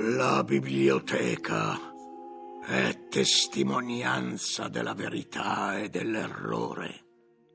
La 0.00 0.44
biblioteca 0.44 1.76
è 2.64 3.08
testimonianza 3.08 4.68
della 4.68 4.94
verità 4.94 5.76
e 5.80 5.88
dell'errore, 5.88 7.04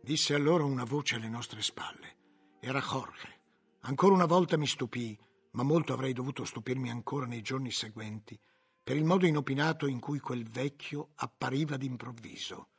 disse 0.02 0.34
allora 0.34 0.66
una 0.66 0.84
voce 0.84 1.16
alle 1.16 1.30
nostre 1.30 1.62
spalle. 1.62 2.18
Era 2.60 2.82
Jorge. 2.82 3.40
Ancora 3.84 4.14
una 4.14 4.26
volta 4.26 4.58
mi 4.58 4.68
stupì, 4.68 5.18
ma 5.52 5.64
molto 5.64 5.94
avrei 5.94 6.12
dovuto 6.12 6.44
stupirmi 6.44 6.90
ancora 6.90 7.26
nei 7.26 7.42
giorni 7.42 7.72
seguenti, 7.72 8.38
per 8.84 8.98
il 8.98 9.06
modo 9.06 9.26
inopinato 9.26 9.88
in 9.88 10.02
cui 10.02 10.20
quel 10.20 10.44
vecchio 10.44 11.12
appariva 11.16 11.78
d'improvviso, 11.78 12.72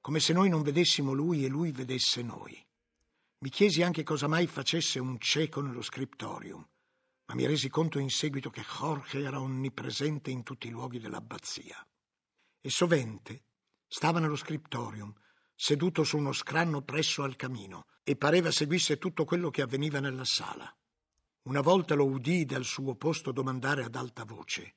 come 0.00 0.20
se 0.20 0.32
noi 0.32 0.48
non 0.48 0.62
vedessimo 0.62 1.12
lui 1.12 1.44
e 1.44 1.48
lui 1.48 1.70
vedesse 1.70 2.22
noi. 2.22 2.58
Mi 3.40 3.50
chiesi 3.50 3.82
anche 3.82 4.04
cosa 4.04 4.26
mai 4.26 4.46
facesse 4.46 4.98
un 4.98 5.18
cieco 5.18 5.60
nello 5.60 5.82
scriptorium 5.82 6.66
ma 7.26 7.34
mi 7.34 7.46
resi 7.46 7.68
conto 7.68 7.98
in 7.98 8.10
seguito 8.10 8.50
che 8.50 8.62
Jorge 8.62 9.20
era 9.22 9.40
onnipresente 9.40 10.30
in 10.30 10.42
tutti 10.42 10.66
i 10.66 10.70
luoghi 10.70 10.98
dell'abbazia. 10.98 11.86
E 12.60 12.70
sovente 12.70 13.44
stava 13.86 14.18
nello 14.18 14.36
scriptorium, 14.36 15.12
seduto 15.54 16.04
su 16.04 16.16
uno 16.16 16.32
scranno 16.32 16.82
presso 16.82 17.22
al 17.22 17.36
camino, 17.36 17.86
e 18.04 18.16
pareva 18.16 18.50
seguisse 18.50 18.98
tutto 18.98 19.24
quello 19.24 19.50
che 19.50 19.62
avveniva 19.62 20.00
nella 20.00 20.24
sala. 20.24 20.74
Una 21.42 21.60
volta 21.60 21.94
lo 21.94 22.06
udii 22.06 22.44
dal 22.44 22.64
suo 22.64 22.94
posto 22.94 23.32
domandare 23.32 23.84
ad 23.84 23.94
alta 23.96 24.24
voce 24.24 24.74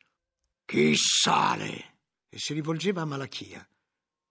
Chi 0.66 0.96
sale? 0.96 1.94
e 2.28 2.40
si 2.40 2.54
rivolgeva 2.54 3.02
a 3.02 3.06
Malachia, 3.06 3.68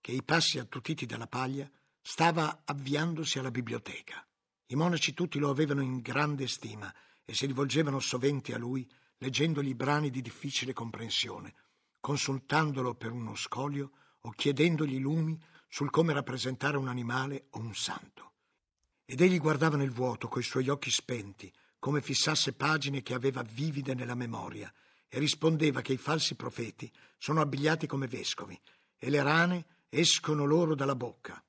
che 0.00 0.12
i 0.12 0.23
passi 0.23 0.59
attutiti 0.59 1.06
dalla 1.06 1.26
paglia 1.26 1.71
stava 2.02 2.62
avviandosi 2.64 3.38
alla 3.38 3.50
biblioteca. 3.50 4.26
I 4.66 4.75
monaci 4.75 5.14
tutti 5.14 5.38
lo 5.38 5.49
avevano 5.49 5.80
in 5.80 6.00
grande 6.00 6.47
stima 6.47 6.92
e 7.25 7.35
si 7.35 7.47
rivolgevano 7.47 8.00
soventi 8.00 8.52
a 8.52 8.59
lui 8.59 8.88
leggendogli 9.19 9.75
brani 9.75 10.11
di 10.11 10.21
difficile 10.21 10.73
comprensione, 10.73 11.54
consultandolo 12.00 12.95
per 12.95 13.12
uno 13.12 13.35
scolio 13.35 13.90
o 14.21 14.31
chiedendogli 14.31 14.99
lumi 14.99 15.40
sul 15.69 15.90
come 15.90 16.12
rappresentare 16.12 16.76
un 16.76 16.88
animale 16.88 17.47
o 17.50 17.59
un 17.59 17.75
santo. 17.75 18.33
Ed 19.04 19.21
egli 19.21 19.38
guardava 19.38 19.76
nel 19.76 19.90
vuoto 19.90 20.28
coi 20.28 20.43
suoi 20.43 20.69
occhi 20.69 20.90
spenti, 20.90 21.52
come 21.78 22.00
fissasse 22.00 22.54
pagine 22.54 23.02
che 23.02 23.14
aveva 23.14 23.43
vivide 23.43 23.95
nella 23.95 24.14
memoria, 24.14 24.73
e 25.09 25.19
rispondeva 25.19 25.81
che 25.81 25.93
i 25.93 25.99
falsi 25.99 26.35
profeti 26.35 26.90
sono 27.19 27.40
abbigliati 27.40 27.87
come 27.87 28.07
vescovi 28.07 28.59
e 28.97 29.11
le 29.11 29.23
rane 29.23 29.66
escono 29.88 30.45
loro 30.45 30.75
dalla 30.75 30.97
bocca. 30.97 31.43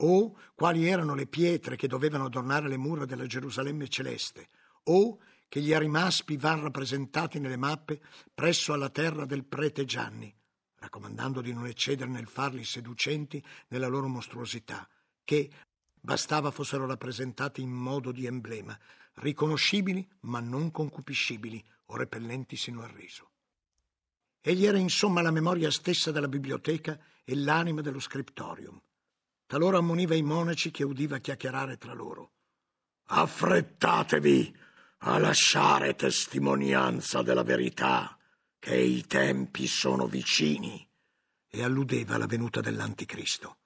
O 0.00 0.36
quali 0.54 0.86
erano 0.86 1.14
le 1.14 1.26
pietre 1.26 1.76
che 1.76 1.88
dovevano 1.88 2.26
adornare 2.26 2.68
le 2.68 2.76
mura 2.76 3.04
della 3.04 3.26
Gerusalemme 3.26 3.88
celeste, 3.88 4.48
o 4.88 5.18
che 5.48 5.60
gli 5.60 5.72
arimaspi 5.72 6.36
van 6.36 6.60
rappresentati 6.60 7.38
nelle 7.38 7.56
mappe 7.56 8.00
presso 8.34 8.72
alla 8.72 8.90
terra 8.90 9.24
del 9.24 9.44
prete 9.44 9.84
Gianni, 9.84 10.32
raccomandando 10.76 11.40
di 11.40 11.52
non 11.52 11.66
eccedere 11.66 12.10
nel 12.10 12.26
farli 12.26 12.64
seducenti 12.64 13.42
nella 13.68 13.88
loro 13.88 14.08
mostruosità, 14.08 14.86
che 15.24 15.50
bastava 16.00 16.50
fossero 16.50 16.86
rappresentati 16.86 17.62
in 17.62 17.70
modo 17.70 18.12
di 18.12 18.26
emblema, 18.26 18.78
riconoscibili 19.14 20.06
ma 20.20 20.40
non 20.40 20.70
concupiscibili 20.70 21.62
o 21.86 21.96
repellenti 21.96 22.56
sino 22.56 22.82
al 22.82 22.90
riso. 22.90 23.30
Egli 24.40 24.66
era 24.66 24.78
insomma 24.78 25.22
la 25.22 25.30
memoria 25.30 25.70
stessa 25.70 26.10
della 26.10 26.28
biblioteca 26.28 26.98
e 27.24 27.34
l'anima 27.34 27.80
dello 27.80 28.00
scriptorium. 28.00 28.80
Talora 29.46 29.78
ammoniva 29.78 30.14
i 30.14 30.22
monaci 30.22 30.70
che 30.70 30.84
udiva 30.84 31.18
chiacchierare 31.18 31.78
tra 31.78 31.94
loro. 31.94 32.32
Affrettatevi 33.06 34.54
a 34.98 35.18
lasciare 35.18 35.94
testimonianza 35.94 37.22
della 37.22 37.42
verità, 37.42 38.16
che 38.58 38.76
i 38.76 39.06
tempi 39.06 39.66
sono 39.66 40.06
vicini. 40.06 40.86
E 41.50 41.62
alludeva 41.62 42.16
alla 42.16 42.26
venuta 42.26 42.60
dell'Anticristo. 42.60 43.58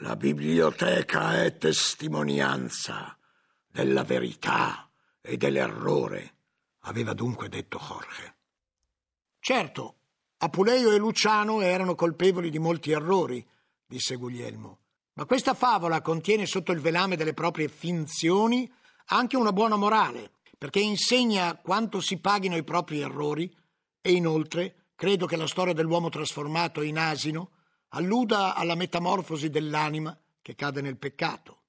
La 0.00 0.16
biblioteca 0.16 1.42
è 1.42 1.56
testimonianza 1.56 3.16
della 3.66 4.02
verità 4.02 4.90
e 5.20 5.36
dell'errore, 5.36 6.34
aveva 6.80 7.12
dunque 7.14 7.48
detto 7.48 7.78
Jorge. 7.78 8.36
Certo, 9.38 9.96
Apuleio 10.38 10.90
e 10.90 10.98
Luciano 10.98 11.60
erano 11.60 11.94
colpevoli 11.94 12.50
di 12.50 12.58
molti 12.58 12.90
errori, 12.90 13.46
disse 13.86 14.16
Guglielmo, 14.16 14.78
ma 15.14 15.24
questa 15.24 15.54
favola 15.54 16.00
contiene 16.00 16.46
sotto 16.46 16.72
il 16.72 16.80
velame 16.80 17.16
delle 17.16 17.34
proprie 17.34 17.68
finzioni 17.68 18.70
anche 19.06 19.36
una 19.36 19.52
buona 19.52 19.76
morale, 19.76 20.32
perché 20.62 20.78
insegna 20.78 21.56
quanto 21.56 22.00
si 22.00 22.20
paghino 22.20 22.56
i 22.56 22.62
propri 22.62 23.00
errori 23.00 23.52
e 24.00 24.12
inoltre 24.12 24.90
credo 24.94 25.26
che 25.26 25.34
la 25.34 25.48
storia 25.48 25.72
dell'uomo 25.72 26.08
trasformato 26.08 26.82
in 26.82 26.98
asino 26.98 27.50
alluda 27.88 28.54
alla 28.54 28.76
metamorfosi 28.76 29.50
dell'anima 29.50 30.16
che 30.40 30.54
cade 30.54 30.80
nel 30.80 30.98
peccato. 30.98 31.62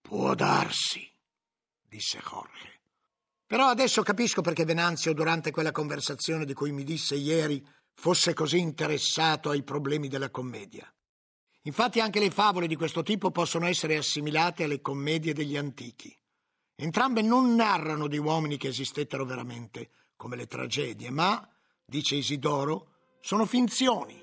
Può 0.00 0.36
darsi, 0.36 1.04
disse 1.82 2.20
Jorge. 2.22 2.82
Però 3.48 3.66
adesso 3.66 4.00
capisco 4.04 4.42
perché 4.42 4.64
Venanzio, 4.64 5.12
durante 5.12 5.50
quella 5.50 5.72
conversazione 5.72 6.44
di 6.44 6.54
cui 6.54 6.70
mi 6.70 6.84
disse 6.84 7.16
ieri, 7.16 7.66
fosse 7.94 8.32
così 8.32 8.60
interessato 8.60 9.50
ai 9.50 9.64
problemi 9.64 10.06
della 10.06 10.30
commedia. 10.30 10.88
Infatti 11.62 11.98
anche 11.98 12.20
le 12.20 12.30
favole 12.30 12.68
di 12.68 12.76
questo 12.76 13.02
tipo 13.02 13.32
possono 13.32 13.66
essere 13.66 13.96
assimilate 13.96 14.62
alle 14.62 14.80
commedie 14.80 15.34
degli 15.34 15.56
antichi. 15.56 16.16
Entrambe 16.82 17.20
non 17.20 17.54
narrano 17.54 18.08
di 18.08 18.16
uomini 18.16 18.56
che 18.56 18.68
esistettero 18.68 19.26
veramente, 19.26 19.90
come 20.16 20.34
le 20.34 20.46
tragedie, 20.46 21.10
ma, 21.10 21.46
dice 21.84 22.14
Isidoro, 22.14 23.18
sono 23.20 23.44
finzioni. 23.44 24.18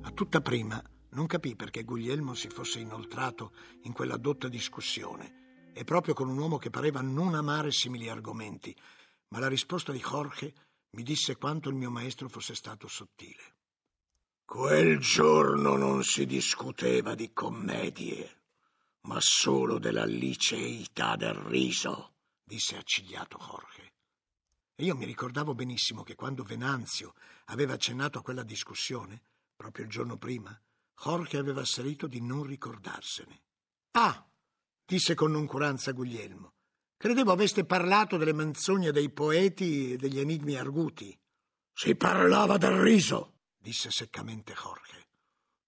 A 0.00 0.10
tutta 0.12 0.40
prima 0.40 0.82
non 1.10 1.26
capì 1.26 1.54
perché 1.54 1.84
Guglielmo 1.84 2.32
si 2.32 2.48
fosse 2.48 2.78
inoltrato 2.78 3.52
in 3.82 3.92
quella 3.92 4.16
dotta 4.16 4.48
discussione, 4.48 5.72
e 5.74 5.84
proprio 5.84 6.14
con 6.14 6.30
un 6.30 6.38
uomo 6.38 6.56
che 6.56 6.70
pareva 6.70 7.02
non 7.02 7.34
amare 7.34 7.72
simili 7.72 8.08
argomenti, 8.08 8.74
ma 9.28 9.38
la 9.38 9.48
risposta 9.48 9.92
di 9.92 10.00
Jorge 10.00 10.54
mi 10.92 11.02
disse 11.02 11.36
quanto 11.36 11.68
il 11.68 11.74
mio 11.74 11.90
maestro 11.90 12.30
fosse 12.30 12.54
stato 12.54 12.88
sottile. 12.88 13.57
Quel 14.50 14.98
giorno 14.98 15.76
non 15.76 16.02
si 16.02 16.24
discuteva 16.24 17.14
di 17.14 17.34
commedie, 17.34 18.44
ma 19.02 19.20
solo 19.20 19.78
della 19.78 20.06
liceità 20.06 21.16
del 21.16 21.34
riso, 21.34 22.14
disse 22.44 22.78
accigliato 22.78 23.36
Jorge. 23.36 23.92
E 24.74 24.84
io 24.84 24.96
mi 24.96 25.04
ricordavo 25.04 25.54
benissimo 25.54 26.02
che 26.02 26.14
quando 26.14 26.44
Venanzio 26.44 27.12
aveva 27.48 27.74
accennato 27.74 28.20
a 28.20 28.22
quella 28.22 28.42
discussione, 28.42 29.20
proprio 29.54 29.84
il 29.84 29.90
giorno 29.90 30.16
prima, 30.16 30.58
Jorge 30.98 31.36
aveva 31.36 31.60
asserito 31.60 32.06
di 32.06 32.22
non 32.22 32.42
ricordarsene. 32.44 33.42
Ah, 33.90 34.26
disse 34.82 35.14
con 35.14 35.30
noncuranza 35.30 35.92
Guglielmo, 35.92 36.54
credevo 36.96 37.32
aveste 37.32 37.66
parlato 37.66 38.16
delle 38.16 38.32
menzogne 38.32 38.92
dei 38.92 39.10
poeti 39.10 39.92
e 39.92 39.96
degli 39.98 40.18
enigmi 40.18 40.56
arguti. 40.56 41.14
Si 41.70 41.94
parlava 41.96 42.56
del 42.56 42.78
riso, 42.80 43.37
disse 43.58 43.90
seccamente 43.90 44.54
Jorge. 44.54 45.06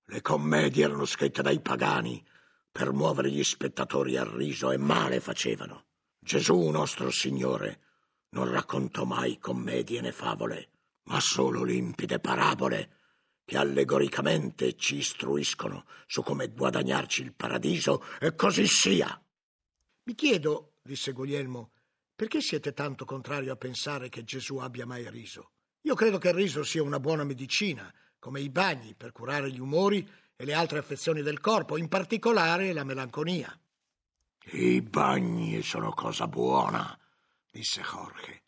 Le 0.05 0.21
commedie 0.23 0.85
erano 0.85 1.05
scritte 1.05 1.43
dai 1.43 1.61
pagani 1.61 2.25
per 2.71 2.93
muovere 2.93 3.31
gli 3.31 3.45
spettatori 3.45 4.17
al 4.17 4.27
riso 4.27 4.71
e 4.71 4.77
male 4.77 5.21
facevano. 5.21 5.87
Gesù, 6.19 6.59
nostro 6.69 7.11
Signore, 7.11 7.81
non 8.31 8.51
raccontò 8.51 9.05
mai 9.05 9.39
commedie 9.39 10.01
né 10.01 10.13
favole, 10.13 10.71
ma 11.05 11.21
solo 11.21 11.63
limpide 11.65 12.21
parabole 12.21 12.99
che 13.45 13.57
allegoricamente 13.57 14.77
ci 14.77 14.97
istruiscono 14.97 15.87
su 16.07 16.23
come 16.23 16.49
guadagnarci 16.49 17.23
il 17.23 17.35
paradiso 17.35 18.05
e 18.21 18.35
così 18.37 18.67
sia. 18.67 19.21
Mi 20.05 20.15
chiedo, 20.15 20.75
disse 20.83 21.11
Guglielmo, 21.13 21.73
perché 22.15 22.41
siete 22.41 22.73
tanto 22.73 23.05
contrario 23.05 23.53
a 23.53 23.57
pensare 23.57 24.09
che 24.09 24.23
Gesù 24.23 24.59
abbia 24.59 24.87
mai 24.87 25.09
riso? 25.11 25.51
Io 25.83 25.95
credo 25.95 26.19
che 26.19 26.29
il 26.29 26.35
riso 26.35 26.63
sia 26.63 26.83
una 26.83 27.01
buona 27.01 27.25
medicina, 27.25 27.93
come 28.19 28.41
i 28.41 28.51
bagni 28.51 28.95
per 28.95 29.13
curare 29.13 29.51
gli 29.51 29.61
umori 29.61 30.07
e 30.37 30.45
le 30.45 30.53
altre 30.53 30.79
affezioni 30.79 31.23
del 31.23 31.41
corpo, 31.41 31.79
in 31.79 31.89
particolare 31.89 32.73
la 32.73 32.85
melanconia. 32.85 33.59
I 34.53 34.83
bagni 34.83 35.63
sono 35.63 35.93
cosa 35.93 36.27
buona, 36.27 36.99
disse 37.51 37.83
Jorge, 37.83 38.43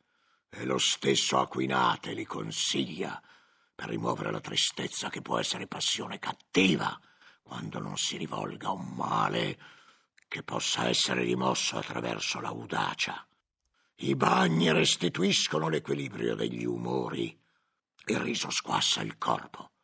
e 0.48 0.64
lo 0.64 0.78
stesso 0.78 1.38
Aquinate 1.38 2.12
li 2.12 2.24
consiglia 2.24 3.20
per 3.74 3.88
rimuovere 3.88 4.30
la 4.30 4.40
tristezza 4.40 5.08
che 5.08 5.22
può 5.22 5.38
essere 5.38 5.66
passione 5.66 6.18
cattiva 6.18 6.98
quando 7.42 7.78
non 7.78 7.96
si 7.96 8.16
rivolga 8.16 8.68
a 8.68 8.72
un 8.72 8.94
male 8.94 9.58
che 10.28 10.42
possa 10.42 10.88
essere 10.88 11.22
rimosso 11.22 11.76
attraverso 11.76 12.40
l'audacia. 12.40 13.26
I 14.02 14.16
bagni 14.16 14.72
restituiscono 14.72 15.68
l'equilibrio 15.68 16.34
degli 16.34 16.64
umori. 16.64 17.38
Il 18.06 18.18
riso 18.18 18.50
squassa 18.50 19.00
il 19.00 19.16
corpo, 19.16 19.74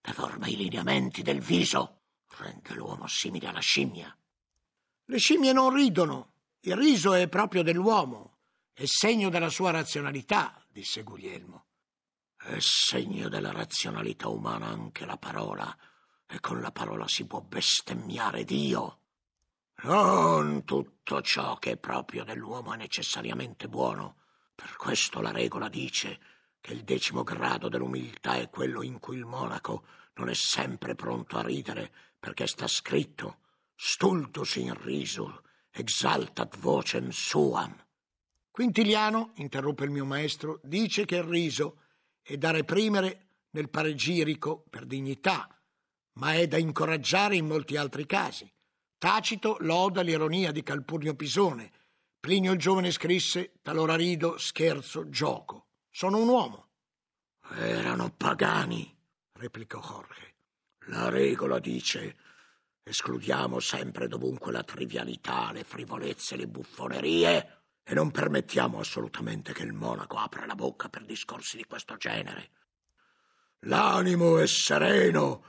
deforma 0.00 0.46
i 0.46 0.56
lineamenti 0.56 1.20
del 1.20 1.40
viso, 1.40 2.00
rende 2.38 2.72
l'uomo 2.72 3.06
simile 3.06 3.48
alla 3.48 3.60
scimmia. 3.60 4.16
Le 5.04 5.18
scimmie 5.18 5.52
non 5.52 5.74
ridono. 5.74 6.32
Il 6.60 6.74
riso 6.74 7.12
è 7.12 7.28
proprio 7.28 7.62
dell'uomo, 7.62 8.38
è 8.72 8.86
segno 8.86 9.28
della 9.28 9.50
sua 9.50 9.72
razionalità, 9.72 10.64
disse 10.70 11.02
Guglielmo. 11.02 11.66
È 12.38 12.56
segno 12.60 13.28
della 13.28 13.52
razionalità 13.52 14.28
umana 14.28 14.68
anche 14.68 15.04
la 15.04 15.18
parola, 15.18 15.76
e 16.26 16.40
con 16.40 16.62
la 16.62 16.72
parola 16.72 17.06
si 17.06 17.26
può 17.26 17.42
bestemmiare 17.42 18.44
Dio. 18.44 18.99
Non 19.82 20.64
tutto 20.64 21.22
ciò 21.22 21.56
che 21.56 21.72
è 21.72 21.76
proprio 21.78 22.22
dell'uomo 22.22 22.74
è 22.74 22.76
necessariamente 22.76 23.66
buono. 23.66 24.16
Per 24.54 24.76
questo 24.76 25.22
la 25.22 25.30
regola 25.30 25.70
dice 25.70 26.20
che 26.60 26.74
il 26.74 26.84
decimo 26.84 27.22
grado 27.22 27.70
dell'umiltà 27.70 28.34
è 28.34 28.50
quello 28.50 28.82
in 28.82 28.98
cui 28.98 29.16
il 29.16 29.24
monaco 29.24 29.84
non 30.16 30.28
è 30.28 30.34
sempre 30.34 30.94
pronto 30.94 31.38
a 31.38 31.42
ridere, 31.42 31.90
perché 32.18 32.46
sta 32.46 32.66
scritto 32.66 33.38
stultus 33.74 34.56
in 34.56 34.74
riso, 34.82 35.44
exaltat 35.70 36.58
vocem 36.58 37.08
suam. 37.08 37.74
Quintiliano, 38.50 39.32
interruppe 39.36 39.84
il 39.84 39.90
mio 39.90 40.04
maestro, 40.04 40.60
dice 40.62 41.06
che 41.06 41.16
il 41.16 41.22
riso 41.22 41.84
è 42.20 42.36
da 42.36 42.50
reprimere 42.50 43.46
nel 43.52 43.70
paregirico 43.70 44.62
per 44.68 44.84
dignità, 44.84 45.48
ma 46.14 46.34
è 46.34 46.46
da 46.46 46.58
incoraggiare 46.58 47.36
in 47.36 47.46
molti 47.46 47.78
altri 47.78 48.04
casi. 48.04 48.52
Tacito 49.00 49.56
loda 49.60 50.02
l'ironia 50.02 50.52
di 50.52 50.62
Calpurnio 50.62 51.14
Pisone. 51.14 51.72
Plinio 52.20 52.52
il 52.52 52.58
giovane 52.58 52.90
scrisse 52.90 53.54
talora 53.62 53.96
rido, 53.96 54.36
scherzo, 54.36 55.08
gioco. 55.08 55.68
Sono 55.90 56.18
un 56.18 56.28
uomo. 56.28 56.68
Erano 57.56 58.12
pagani, 58.14 58.94
replicò 59.32 59.80
Jorge. 59.80 60.34
La 60.88 61.08
regola 61.08 61.58
dice 61.58 62.14
escludiamo 62.82 63.58
sempre 63.58 64.06
dovunque 64.06 64.52
la 64.52 64.64
trivialità, 64.64 65.50
le 65.50 65.64
frivolezze, 65.64 66.36
le 66.36 66.46
buffonerie 66.46 67.62
e 67.82 67.94
non 67.94 68.10
permettiamo 68.10 68.80
assolutamente 68.80 69.54
che 69.54 69.62
il 69.62 69.72
monaco 69.72 70.18
apra 70.18 70.44
la 70.44 70.54
bocca 70.54 70.90
per 70.90 71.06
discorsi 71.06 71.56
di 71.56 71.64
questo 71.64 71.96
genere. 71.96 72.50
L'animo 73.60 74.36
è 74.36 74.46
sereno 74.46 75.42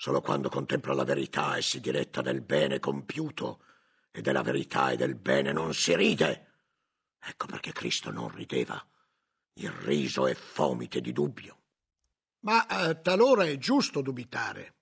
solo 0.00 0.20
quando 0.20 0.48
contempla 0.48 0.94
la 0.94 1.02
verità 1.02 1.56
e 1.56 1.62
si 1.62 1.80
diletta 1.80 2.22
del 2.22 2.40
bene 2.40 2.78
compiuto, 2.78 3.64
e 4.12 4.20
della 4.20 4.42
verità 4.42 4.90
e 4.92 4.96
del 4.96 5.16
bene 5.16 5.50
non 5.50 5.74
si 5.74 5.96
ride. 5.96 6.52
Ecco 7.18 7.46
perché 7.46 7.72
Cristo 7.72 8.12
non 8.12 8.32
rideva. 8.32 8.80
Il 9.54 9.72
riso 9.72 10.28
è 10.28 10.34
fomite 10.34 11.00
di 11.00 11.12
dubbio. 11.12 11.62
Ma 12.42 12.88
eh, 12.88 13.00
talora 13.00 13.44
è 13.44 13.58
giusto 13.58 14.00
dubitare. 14.00 14.76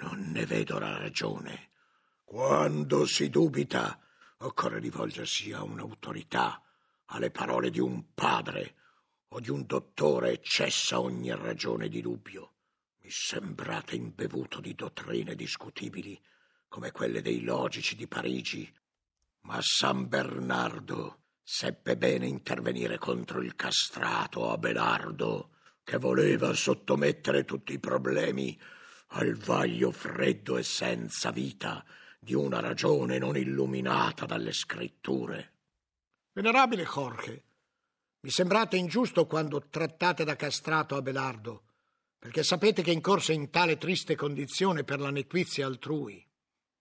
Non 0.00 0.30
ne 0.30 0.46
vedo 0.46 0.78
la 0.78 0.96
ragione. 0.96 1.72
Quando 2.24 3.04
si 3.04 3.28
dubita, 3.28 4.00
occorre 4.38 4.78
rivolgersi 4.78 5.52
a 5.52 5.62
un'autorità, 5.62 6.62
alle 7.06 7.30
parole 7.30 7.68
di 7.68 7.78
un 7.78 8.14
padre 8.14 8.76
o 9.28 9.40
di 9.40 9.50
un 9.50 9.66
dottore 9.66 10.32
e 10.32 10.40
cessa 10.42 10.98
ogni 10.98 11.30
ragione 11.36 11.90
di 11.90 12.00
dubbio. 12.00 12.51
Mi 13.02 13.10
sembrate 13.10 13.96
imbevuto 13.96 14.60
di 14.60 14.76
dottrine 14.76 15.34
discutibili, 15.34 16.20
come 16.68 16.92
quelle 16.92 17.20
dei 17.20 17.42
logici 17.42 17.96
di 17.96 18.06
Parigi. 18.06 18.72
Ma 19.40 19.58
San 19.60 20.06
Bernardo 20.06 21.22
seppe 21.42 21.96
bene 21.96 22.26
intervenire 22.26 22.98
contro 22.98 23.42
il 23.42 23.56
castrato 23.56 24.52
Abelardo, 24.52 25.50
che 25.82 25.98
voleva 25.98 26.54
sottomettere 26.54 27.44
tutti 27.44 27.72
i 27.72 27.80
problemi 27.80 28.56
al 29.14 29.34
vaglio 29.34 29.90
freddo 29.90 30.56
e 30.56 30.62
senza 30.62 31.32
vita 31.32 31.84
di 32.20 32.34
una 32.34 32.60
ragione 32.60 33.18
non 33.18 33.36
illuminata 33.36 34.26
dalle 34.26 34.52
scritture. 34.52 35.52
Venerabile 36.34 36.84
Jorge, 36.84 37.44
mi 38.20 38.30
sembrate 38.30 38.76
ingiusto 38.76 39.26
quando 39.26 39.66
trattate 39.68 40.22
da 40.22 40.36
castrato 40.36 40.94
Abelardo, 40.94 41.64
perché 42.22 42.44
sapete 42.44 42.82
che 42.82 42.92
incorse 42.92 43.32
in 43.32 43.50
tale 43.50 43.76
triste 43.78 44.14
condizione 44.14 44.84
per 44.84 45.00
la 45.00 45.10
nequizia 45.10 45.66
altrui. 45.66 46.24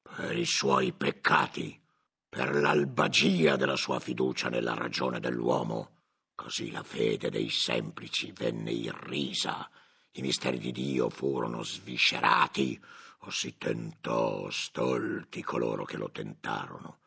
Per 0.03 0.37
i 0.37 0.45
suoi 0.45 0.93
peccati, 0.93 1.81
per 2.29 2.53
l'albagia 2.53 3.55
della 3.55 3.75
sua 3.75 3.99
fiducia 3.99 4.49
nella 4.49 4.75
ragione 4.75 5.19
dell'uomo, 5.19 6.03
così 6.35 6.69
la 6.69 6.83
fede 6.83 7.31
dei 7.31 7.49
semplici 7.49 8.31
venne 8.33 8.69
irrisa, 8.69 9.67
i 10.11 10.21
misteri 10.21 10.59
di 10.59 10.71
Dio 10.71 11.09
furono 11.09 11.63
sviscerati, 11.63 12.79
o 13.21 13.31
si 13.31 13.57
tentò 13.57 14.47
stolti 14.51 15.41
coloro 15.41 15.85
che 15.85 15.97
lo 15.97 16.11
tentarono 16.11 16.99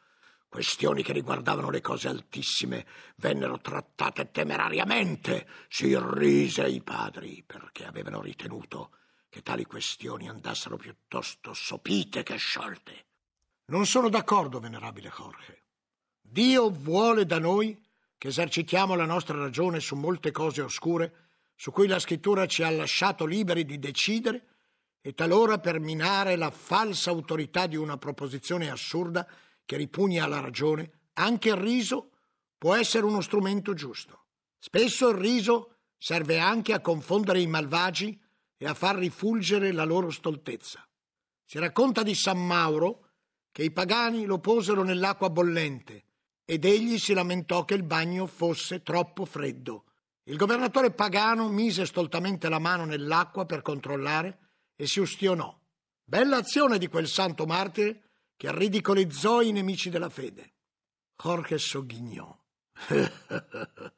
Questioni 0.54 1.02
che 1.02 1.12
riguardavano 1.12 1.68
le 1.68 1.80
cose 1.80 2.06
altissime 2.06 2.86
vennero 3.16 3.58
trattate 3.58 4.30
temerariamente. 4.30 5.48
Si 5.68 5.86
irrise 5.86 6.62
ai 6.62 6.80
padri 6.80 7.42
perché 7.44 7.84
avevano 7.84 8.22
ritenuto 8.22 8.90
che 9.28 9.42
tali 9.42 9.64
questioni 9.64 10.28
andassero 10.28 10.76
piuttosto 10.76 11.54
sopite 11.54 12.22
che 12.22 12.36
sciolte. 12.36 13.06
Non 13.64 13.84
sono 13.84 14.08
d'accordo, 14.08 14.60
venerabile 14.60 15.10
Jorge. 15.12 15.64
Dio 16.20 16.70
vuole 16.70 17.26
da 17.26 17.40
noi 17.40 17.84
che 18.16 18.28
esercitiamo 18.28 18.94
la 18.94 19.06
nostra 19.06 19.36
ragione 19.36 19.80
su 19.80 19.96
molte 19.96 20.30
cose 20.30 20.62
oscure 20.62 21.30
su 21.56 21.72
cui 21.72 21.88
la 21.88 21.98
scrittura 21.98 22.46
ci 22.46 22.62
ha 22.62 22.70
lasciato 22.70 23.24
liberi 23.24 23.64
di 23.64 23.80
decidere 23.80 24.46
e 25.00 25.14
talora 25.14 25.58
per 25.58 25.80
minare 25.80 26.36
la 26.36 26.52
falsa 26.52 27.10
autorità 27.10 27.66
di 27.66 27.74
una 27.74 27.96
proposizione 27.96 28.70
assurda 28.70 29.26
che 29.64 29.77
ripugna 29.77 30.24
alla 30.24 30.40
ragione, 30.40 31.09
anche 31.14 31.48
il 31.48 31.57
riso 31.57 32.11
può 32.59 32.74
essere 32.74 33.05
uno 33.05 33.20
strumento 33.20 33.74
giusto. 33.74 34.24
Spesso 34.59 35.11
il 35.11 35.16
riso 35.16 35.77
serve 35.98 36.38
anche 36.38 36.72
a 36.72 36.81
confondere 36.81 37.40
i 37.40 37.46
malvagi 37.46 38.20
e 38.57 38.66
a 38.66 38.74
far 38.74 38.96
rifulgere 38.96 39.72
la 39.72 39.85
loro 39.85 40.11
stoltezza. 40.11 40.87
Si 41.44 41.59
racconta 41.59 42.03
di 42.03 42.14
San 42.14 42.44
Mauro 42.44 43.11
che 43.53 43.62
i 43.62 43.70
pagani 43.70 44.24
lo 44.24 44.38
posero 44.38 44.83
nell'acqua 44.83 45.31
bollente 45.31 46.05
ed 46.44 46.64
egli 46.64 46.98
si 46.98 47.12
lamentò 47.12 47.64
che 47.64 47.74
il 47.74 47.85
bagno 47.85 48.27
fosse 48.27 48.83
troppo 48.83 49.24
freddo. 49.24 49.85
Il 50.24 50.37
governatore 50.37 50.90
pagano 50.90 51.48
mise 51.48 51.87
stoltamente 51.87 52.48
la 52.48 52.59
mano 52.59 52.85
nell'acqua 52.85 53.44
per 53.44 53.62
controllare 53.62 54.38
e 54.74 54.87
si 54.87 55.00
ustionò. 55.00 55.55
Bella 56.03 56.38
azione 56.38 56.79
di 56.79 56.88
quel 56.88 57.07
santo 57.07 57.46
martire 57.46 58.03
che 58.37 58.57
ridicolizzò 58.57 59.42
i 59.42 59.53
nemici 59.53 59.90
della 59.90 60.09
fede. 60.09 60.53
Jorge 61.16 61.59
sogghignò. 61.59 62.37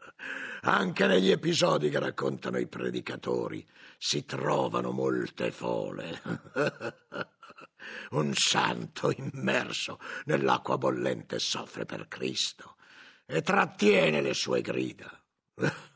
Anche 0.62 1.06
negli 1.06 1.30
episodi 1.30 1.90
che 1.90 1.98
raccontano 1.98 2.58
i 2.58 2.66
predicatori 2.66 3.66
si 3.98 4.24
trovano 4.24 4.90
molte 4.90 5.50
fole. 5.50 6.20
Un 8.10 8.34
santo 8.34 9.12
immerso 9.12 9.98
nell'acqua 10.24 10.76
bollente 10.76 11.38
soffre 11.38 11.86
per 11.86 12.08
Cristo 12.08 12.76
e 13.24 13.42
trattiene 13.42 14.20
le 14.20 14.34
sue 14.34 14.60
grida. 14.60 15.10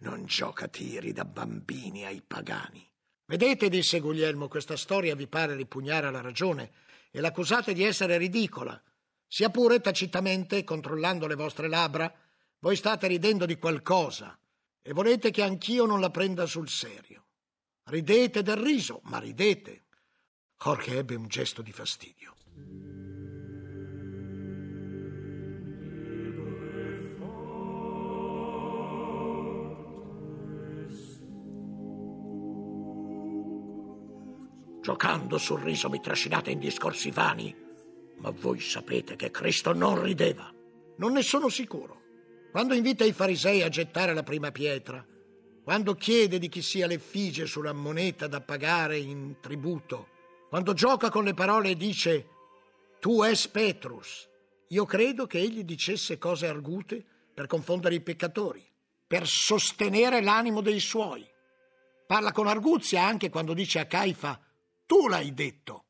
Non 0.00 0.26
gioca 0.26 0.68
tiri 0.68 1.12
da 1.12 1.24
bambini 1.24 2.04
ai 2.04 2.20
pagani. 2.20 2.86
Vedete, 3.26 3.68
disse 3.68 4.00
Guglielmo, 4.00 4.48
questa 4.48 4.76
storia 4.76 5.14
vi 5.14 5.26
pare 5.26 5.54
ripugnare 5.54 6.06
alla 6.06 6.20
ragione 6.20 6.70
e 7.10 7.20
l'accusate 7.20 7.72
di 7.72 7.82
essere 7.82 8.18
ridicola. 8.18 8.80
Sia 9.26 9.48
pure 9.50 9.80
tacitamente, 9.80 10.62
controllando 10.64 11.26
le 11.26 11.34
vostre 11.34 11.68
labbra, 11.68 12.12
voi 12.58 12.76
state 12.76 13.06
ridendo 13.06 13.46
di 13.46 13.56
qualcosa 13.56 14.38
e 14.82 14.92
volete 14.92 15.30
che 15.30 15.42
anch'io 15.42 15.86
non 15.86 16.00
la 16.00 16.10
prenda 16.10 16.46
sul 16.46 16.68
serio. 16.68 17.24
Ridete 17.84 18.42
del 18.42 18.56
riso, 18.56 19.00
ma 19.04 19.18
ridete. 19.18 19.84
Jorge 20.56 20.98
ebbe 20.98 21.14
un 21.14 21.26
gesto 21.26 21.62
di 21.62 21.72
fastidio. 21.72 23.03
Giocando 34.84 35.38
sul 35.38 35.62
riso 35.62 35.88
mi 35.88 35.98
trascinate 35.98 36.50
in 36.50 36.58
discorsi 36.58 37.10
vani, 37.10 37.56
ma 38.18 38.28
voi 38.28 38.60
sapete 38.60 39.16
che 39.16 39.30
Cristo 39.30 39.72
non 39.72 40.02
rideva. 40.02 40.52
Non 40.98 41.12
ne 41.12 41.22
sono 41.22 41.48
sicuro. 41.48 42.02
Quando 42.52 42.74
invita 42.74 43.02
i 43.02 43.14
farisei 43.14 43.62
a 43.62 43.70
gettare 43.70 44.12
la 44.12 44.22
prima 44.22 44.50
pietra, 44.50 45.02
quando 45.62 45.94
chiede 45.94 46.38
di 46.38 46.50
chi 46.50 46.60
sia 46.60 46.86
l'effigie 46.86 47.46
sulla 47.46 47.72
moneta 47.72 48.26
da 48.26 48.42
pagare 48.42 48.98
in 48.98 49.36
tributo, 49.40 50.08
quando 50.50 50.74
gioca 50.74 51.08
con 51.08 51.24
le 51.24 51.32
parole 51.32 51.70
e 51.70 51.76
dice 51.76 52.28
tu 53.00 53.22
es 53.22 53.48
Petrus, 53.48 54.28
io 54.68 54.84
credo 54.84 55.26
che 55.26 55.38
egli 55.38 55.64
dicesse 55.64 56.18
cose 56.18 56.46
argute 56.46 57.02
per 57.32 57.46
confondere 57.46 57.94
i 57.94 58.02
peccatori, 58.02 58.62
per 59.06 59.26
sostenere 59.26 60.20
l'animo 60.20 60.60
dei 60.60 60.78
suoi. 60.78 61.26
Parla 62.06 62.32
con 62.32 62.48
arguzia 62.48 63.02
anche 63.02 63.30
quando 63.30 63.54
dice 63.54 63.78
a 63.78 63.86
Caifa 63.86 64.38
tu 64.86 65.08
l'hai 65.08 65.32
detto. 65.32 65.86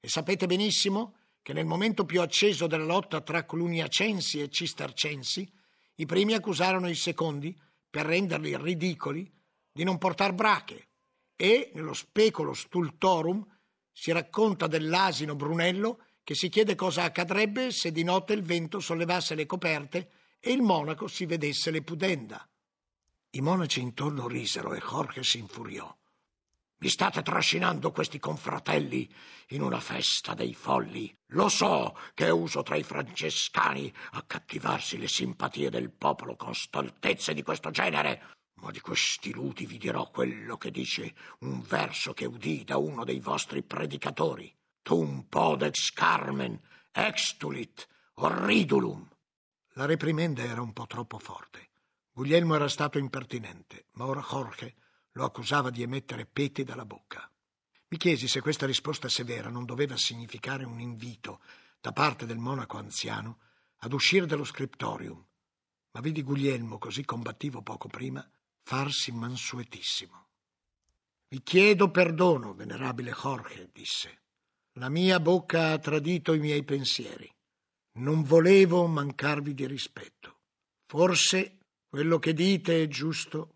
E 0.00 0.08
sapete 0.08 0.46
benissimo 0.46 1.16
che 1.42 1.52
nel 1.52 1.66
momento 1.66 2.04
più 2.04 2.20
acceso 2.20 2.66
della 2.66 2.84
lotta 2.84 3.20
tra 3.20 3.44
cluniacensi 3.44 4.40
e 4.40 4.48
cistercensi, 4.48 5.50
i 5.96 6.06
primi 6.06 6.32
accusarono 6.32 6.88
i 6.88 6.94
secondi, 6.94 7.56
per 7.88 8.06
renderli 8.06 8.56
ridicoli, 8.56 9.30
di 9.70 9.84
non 9.84 9.98
portar 9.98 10.32
brache. 10.32 10.88
E, 11.36 11.70
nello 11.74 11.92
specolo 11.92 12.54
stultorum, 12.54 13.46
si 13.92 14.10
racconta 14.10 14.66
dell'asino 14.66 15.36
Brunello 15.36 16.00
che 16.24 16.34
si 16.34 16.48
chiede 16.48 16.74
cosa 16.74 17.04
accadrebbe 17.04 17.70
se 17.70 17.92
di 17.92 18.02
notte 18.02 18.32
il 18.32 18.42
vento 18.42 18.80
sollevasse 18.80 19.34
le 19.34 19.46
coperte 19.46 20.10
e 20.40 20.50
il 20.52 20.62
monaco 20.62 21.06
si 21.06 21.26
vedesse 21.26 21.70
le 21.70 21.82
pudenda. 21.82 22.48
I 23.30 23.40
monaci 23.40 23.80
intorno 23.80 24.26
risero 24.26 24.74
e 24.74 24.80
Jorge 24.80 25.22
si 25.22 25.38
infuriò. 25.38 25.94
Mi 26.84 26.90
state 26.90 27.22
trascinando 27.22 27.92
questi 27.92 28.18
confratelli 28.18 29.10
in 29.48 29.62
una 29.62 29.80
festa 29.80 30.34
dei 30.34 30.52
folli. 30.52 31.16
Lo 31.28 31.48
so 31.48 31.96
che 32.12 32.26
è 32.26 32.30
uso 32.30 32.62
tra 32.62 32.76
i 32.76 32.82
francescani 32.82 33.90
accattivarsi 34.10 34.98
le 34.98 35.08
simpatie 35.08 35.70
del 35.70 35.90
popolo 35.90 36.36
con 36.36 36.54
stoltezze 36.54 37.32
di 37.32 37.42
questo 37.42 37.70
genere. 37.70 38.34
Ma 38.56 38.70
di 38.70 38.80
questi 38.80 39.32
ludi 39.32 39.64
vi 39.64 39.78
dirò 39.78 40.10
quello 40.10 40.58
che 40.58 40.70
dice 40.70 41.14
un 41.38 41.62
verso 41.62 42.12
che 42.12 42.26
udì 42.26 42.64
da 42.64 42.76
uno 42.76 43.02
dei 43.04 43.18
vostri 43.18 43.62
predicatori. 43.62 44.54
Tum 44.82 45.22
podex 45.26 45.90
carmen 45.90 46.60
extulit 46.92 47.88
orridulum. 48.16 49.08
La 49.76 49.86
reprimenda 49.86 50.42
era 50.42 50.60
un 50.60 50.74
po' 50.74 50.86
troppo 50.86 51.18
forte. 51.18 51.70
Guglielmo 52.12 52.54
era 52.54 52.68
stato 52.68 52.98
impertinente, 52.98 53.86
ma 53.92 54.04
ora 54.04 54.20
Jorge 54.20 54.74
lo 55.14 55.24
accusava 55.24 55.70
di 55.70 55.82
emettere 55.82 56.26
peti 56.26 56.64
dalla 56.64 56.84
bocca. 56.84 57.30
Mi 57.88 57.96
chiesi 57.96 58.26
se 58.26 58.40
questa 58.40 58.66
risposta 58.66 59.08
severa 59.08 59.48
non 59.48 59.64
doveva 59.64 59.96
significare 59.96 60.64
un 60.64 60.80
invito 60.80 61.40
da 61.80 61.92
parte 61.92 62.26
del 62.26 62.38
monaco 62.38 62.78
anziano 62.78 63.38
ad 63.78 63.92
uscire 63.92 64.26
dallo 64.26 64.44
scriptorium, 64.44 65.24
ma 65.92 66.00
vidi 66.00 66.22
Guglielmo, 66.22 66.78
così 66.78 67.04
combattivo 67.04 67.62
poco 67.62 67.88
prima, 67.88 68.28
farsi 68.62 69.12
mansuetissimo. 69.12 70.26
Vi 71.28 71.42
chiedo 71.42 71.90
perdono, 71.90 72.54
venerabile 72.54 73.12
Jorge, 73.12 73.70
disse. 73.72 74.22
La 74.78 74.88
mia 74.88 75.20
bocca 75.20 75.70
ha 75.70 75.78
tradito 75.78 76.32
i 76.32 76.40
miei 76.40 76.64
pensieri. 76.64 77.32
Non 77.98 78.24
volevo 78.24 78.86
mancarvi 78.88 79.54
di 79.54 79.66
rispetto. 79.66 80.38
Forse 80.86 81.58
quello 81.88 82.18
che 82.18 82.32
dite 82.32 82.82
è 82.82 82.88
giusto 82.88 83.54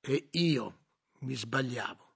e 0.00 0.28
io 0.32 0.77
mi 1.20 1.34
sbagliavo. 1.34 2.06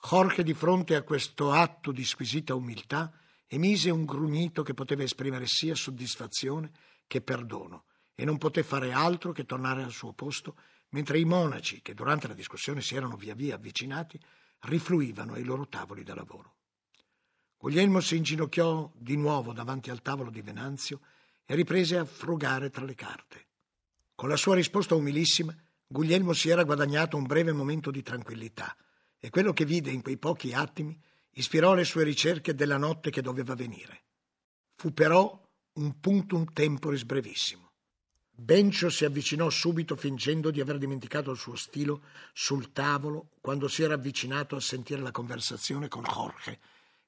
Jorge, 0.00 0.42
di 0.42 0.54
fronte 0.54 0.96
a 0.96 1.02
questo 1.02 1.52
atto 1.52 1.90
di 1.92 2.04
squisita 2.04 2.54
umiltà, 2.54 3.12
emise 3.46 3.90
un 3.90 4.04
grugnito 4.04 4.62
che 4.62 4.74
poteva 4.74 5.02
esprimere 5.02 5.46
sia 5.46 5.74
soddisfazione 5.74 6.70
che 7.06 7.20
perdono 7.20 7.84
e 8.14 8.24
non 8.24 8.38
poté 8.38 8.62
fare 8.62 8.92
altro 8.92 9.32
che 9.32 9.44
tornare 9.44 9.82
al 9.82 9.92
suo 9.92 10.12
posto, 10.12 10.56
mentre 10.90 11.18
i 11.18 11.24
monaci, 11.24 11.80
che 11.82 11.94
durante 11.94 12.28
la 12.28 12.34
discussione 12.34 12.80
si 12.80 12.94
erano 12.94 13.16
via 13.16 13.34
via 13.34 13.56
avvicinati, 13.56 14.20
rifluivano 14.60 15.34
ai 15.34 15.44
loro 15.44 15.66
tavoli 15.66 16.02
da 16.02 16.14
lavoro. 16.14 16.54
Guglielmo 17.56 18.00
si 18.00 18.16
inginocchiò 18.16 18.92
di 18.94 19.16
nuovo 19.16 19.52
davanti 19.52 19.90
al 19.90 20.02
tavolo 20.02 20.30
di 20.30 20.42
Venanzio 20.42 21.00
e 21.46 21.54
riprese 21.54 21.96
a 21.96 22.04
frugare 22.04 22.70
tra 22.70 22.84
le 22.84 22.94
carte. 22.94 23.46
Con 24.14 24.28
la 24.28 24.36
sua 24.36 24.54
risposta 24.54 24.94
umilissima, 24.94 25.54
Guglielmo 25.86 26.32
si 26.32 26.48
era 26.48 26.64
guadagnato 26.64 27.16
un 27.16 27.24
breve 27.24 27.52
momento 27.52 27.90
di 27.90 28.02
tranquillità 28.02 28.76
e 29.18 29.30
quello 29.30 29.52
che 29.52 29.64
vide 29.64 29.90
in 29.90 30.02
quei 30.02 30.16
pochi 30.16 30.52
attimi 30.52 30.98
ispirò 31.32 31.74
le 31.74 31.84
sue 31.84 32.04
ricerche 32.04 32.54
della 32.54 32.76
notte 32.76 33.10
che 33.10 33.22
doveva 33.22 33.54
venire. 33.54 34.02
Fu 34.74 34.92
però 34.92 35.40
un 35.74 36.00
punctum 36.00 36.52
temporis 36.52 37.04
brevissimo. 37.04 37.70
Bencio 38.36 38.90
si 38.90 39.04
avvicinò 39.04 39.48
subito 39.48 39.94
fingendo 39.94 40.50
di 40.50 40.60
aver 40.60 40.78
dimenticato 40.78 41.30
il 41.30 41.38
suo 41.38 41.54
stilo 41.54 42.02
sul 42.32 42.72
tavolo 42.72 43.28
quando 43.40 43.68
si 43.68 43.84
era 43.84 43.94
avvicinato 43.94 44.56
a 44.56 44.60
sentire 44.60 45.00
la 45.00 45.12
conversazione 45.12 45.86
con 45.86 46.02
Jorge 46.02 46.58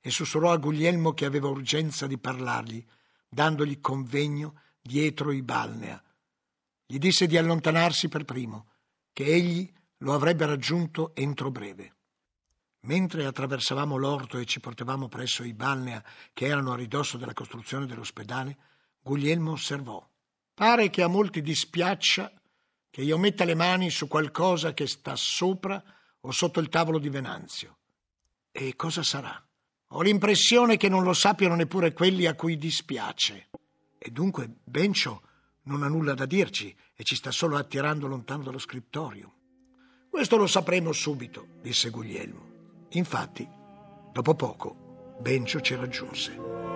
e 0.01 0.11
sussurrò 0.11 0.53
a 0.53 0.57
Guglielmo 0.57 1.15
che 1.15 1.25
aveva 1.25 1.49
urgenza 1.49 2.07
di 2.07 2.17
parlargli, 2.17 2.85
dandogli 3.29 3.81
convegno 3.81 4.61
dietro 4.81 5.33
i 5.33 5.43
balnea. 5.43 6.01
Gli 6.87 6.99
disse 6.99 7.27
di 7.27 7.37
allontanarsi 7.37 8.09
per 8.09 8.25
primo, 8.25 8.69
che 9.13 9.25
egli 9.25 9.71
lo 9.99 10.15
avrebbe 10.15 10.47
raggiunto 10.47 11.15
entro 11.15 11.51
breve. 11.51 11.95
Mentre 12.81 13.25
attraversavamo 13.25 13.97
l'orto 13.97 14.39
e 14.39 14.45
ci 14.45 14.61
portavamo 14.61 15.09
presso 15.09 15.43
i 15.43 15.53
balnea 15.53 16.03
che 16.33 16.47
erano 16.47 16.73
a 16.73 16.77
ridosso 16.77 17.17
della 17.17 17.33
costruzione 17.33 17.87
dell'ospedale, 17.87 18.57
Guglielmo 19.01 19.53
osservò. 19.53 20.09
Pare 20.55 20.89
che 20.91 21.03
a 21.03 21.09
molti 21.09 21.43
dispiaccia 21.43 22.33
che 22.89 23.03
io 23.03 23.19
metta 23.19 23.45
le 23.45 23.55
mani 23.55 23.91
su 23.91 24.07
qualcosa 24.07 24.73
che 24.73 24.87
sta 24.87 25.17
sopra 25.17 25.83
o 26.21 26.31
sotto 26.31 26.61
il 26.61 26.69
tavolo 26.69 26.99
di 26.99 27.09
Venanzio. 27.09 27.79
E 28.53 28.77
cosa 28.77 29.03
sarà? 29.03 29.45
Ho 29.91 30.03
l'impressione 30.03 30.77
che 30.77 30.89
non 30.89 31.03
lo 31.03 31.13
sappiano 31.13 31.57
neppure 31.57 31.93
quelli 31.93 32.27
a 32.27 32.35
cui 32.35 32.57
dispiace. 32.57 33.49
E 33.99 34.11
dunque 34.11 34.61
Bencio 34.65 35.23
non 35.67 35.83
ha 35.83 35.89
nulla 35.89 36.15
da 36.15 36.27
dirci 36.27 36.75
e 36.95 37.05
ci 37.05 37.15
sta 37.15 37.31
solo 37.31 37.57
attirando 37.57 38.07
lontano 38.07 38.43
dallo 38.43 38.59
scrittorio. 38.59 39.35
Questo 40.11 40.37
lo 40.37 40.47
sapremo 40.47 40.93
subito, 40.93 41.47
disse 41.61 41.91
Guglielmo. 41.91 42.87
Infatti, 42.91 43.47
dopo 44.13 44.35
poco, 44.35 45.17
Bencio 45.21 45.61
ci 45.61 45.75
raggiunse. 45.75 46.76